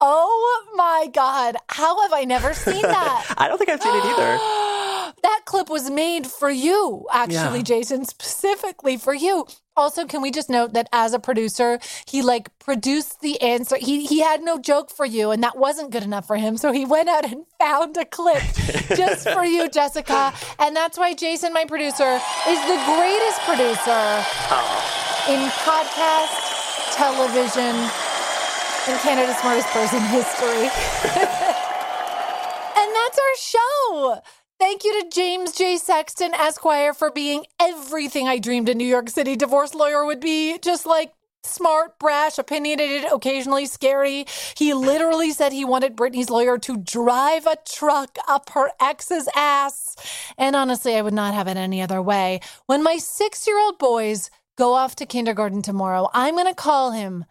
[0.00, 1.56] Oh my God.
[1.68, 3.34] How have I never seen that?
[3.36, 5.12] I don't think I've seen it either.
[5.22, 7.64] that clip was made for you, actually, Yeah.
[7.64, 9.46] Jason, specifically for you.
[9.76, 13.76] Also, can we just note that as a producer, he like produced the answer.
[13.76, 16.56] He he had no joke for you, and that wasn't good enough for him.
[16.58, 18.42] So he went out and found a clip
[18.94, 20.32] just for you, Jessica.
[20.58, 24.04] And that's why Jason, my producer, is the greatest producer
[25.32, 27.74] in podcast, television,
[28.88, 30.62] and Canada's smartest person in history.
[32.76, 34.20] and that's our show.
[34.58, 35.76] Thank you to James J.
[35.76, 40.58] Sexton, Esquire, for being everything I dreamed a New York City divorce lawyer would be.
[40.58, 41.12] Just like
[41.42, 44.26] smart, brash, opinionated, occasionally scary.
[44.56, 49.96] He literally said he wanted Britney's lawyer to drive a truck up her ex's ass.
[50.36, 52.40] And honestly, I would not have it any other way.
[52.66, 56.92] When my six year old boys go off to kindergarten tomorrow, I'm going to call
[56.92, 57.24] him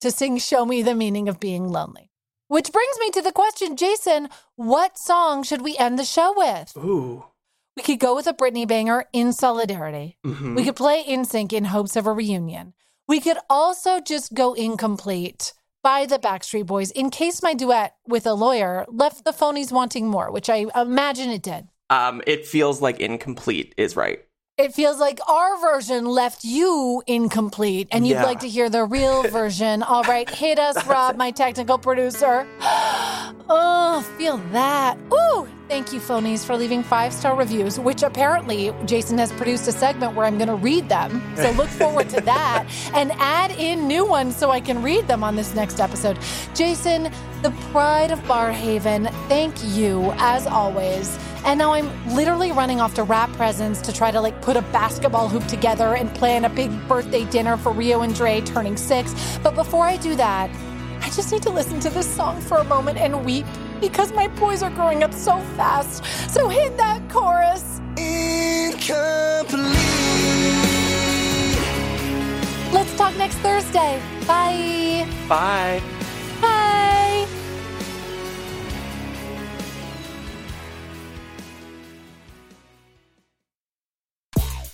[0.00, 2.10] to sing Show Me the Meaning of Being Lonely.
[2.48, 6.76] Which brings me to the question, Jason, what song should we end the show with?
[6.76, 7.24] Ooh.
[7.76, 10.16] We could go with a Britney banger in solidarity.
[10.24, 10.56] Mhm.
[10.56, 12.74] We could play NSYNC in hopes of a reunion.
[13.08, 15.52] We could also just go incomplete
[15.82, 20.08] by the Backstreet Boys in case my duet with a lawyer left the phonies wanting
[20.08, 21.68] more, which I imagine it did.
[21.90, 24.25] Um, it feels like incomplete is right.
[24.58, 28.24] It feels like our version left you incomplete and you'd Yeah.
[28.24, 29.82] like to hear the real version.
[29.82, 32.46] All right, hit us, Rob, my technical producer.
[33.48, 34.98] Oh, feel that.
[35.12, 39.72] Ooh, thank you, phonies, for leaving five star reviews, which apparently Jason has produced a
[39.72, 41.22] segment where I'm going to read them.
[41.36, 45.24] So look forward to that and add in new ones so I can read them
[45.24, 46.18] on this next episode.
[46.54, 47.12] Jason,
[47.42, 51.18] the pride of Barrhaven, thank you as always.
[51.44, 54.62] And now I'm literally running off to wrap presents to try to like put a
[54.62, 59.38] basketball hoop together and plan a big birthday dinner for Rio and Dre turning six.
[59.42, 60.50] But before I do that,
[61.02, 63.46] I just need to listen to this song for a moment and weep
[63.80, 66.04] because my boys are growing up so fast.
[66.30, 67.80] So hit that chorus.
[72.72, 74.00] Let's talk next Thursday.
[74.26, 75.06] Bye.
[75.28, 75.82] Bye.
[76.40, 77.26] Bye.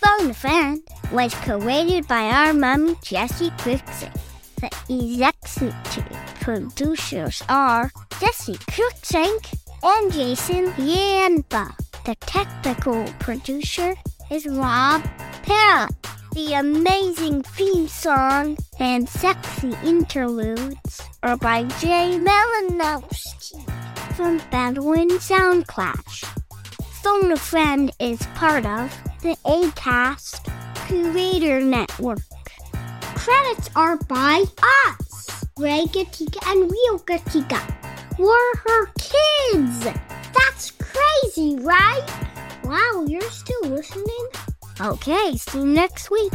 [0.00, 0.80] Phone a Friend
[1.12, 4.12] was created by our mommy, Jessi Cruickshank.
[4.56, 7.88] The executive producers are
[8.18, 9.54] Jessi Cruickshank
[9.84, 11.72] and Jason Yanba.
[12.04, 13.94] The technical producer
[14.28, 15.04] is Rob
[15.44, 15.94] Parrott.
[16.32, 23.62] The amazing theme song and sexy interludes are by Jay Malinowski
[24.16, 26.24] from Bedouin Soundclash.
[27.04, 28.90] Phone a Friend is part of
[29.22, 30.50] the ACAST
[30.88, 32.18] Creator Network.
[33.14, 34.42] Credits are by
[34.88, 37.60] us, Ray Gatika and Rio Gatika.
[38.18, 39.84] We're her kids.
[40.32, 42.06] That's crazy, right?
[42.64, 44.26] Wow, you're still listening?
[44.80, 46.32] Okay, see you next week.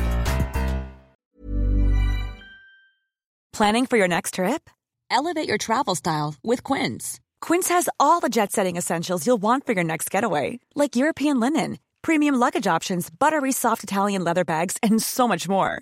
[3.53, 4.69] Planning for your next trip?
[5.09, 7.19] Elevate your travel style with Quince.
[7.41, 11.39] Quince has all the jet setting essentials you'll want for your next getaway, like European
[11.39, 15.81] linen, premium luggage options, buttery soft Italian leather bags, and so much more.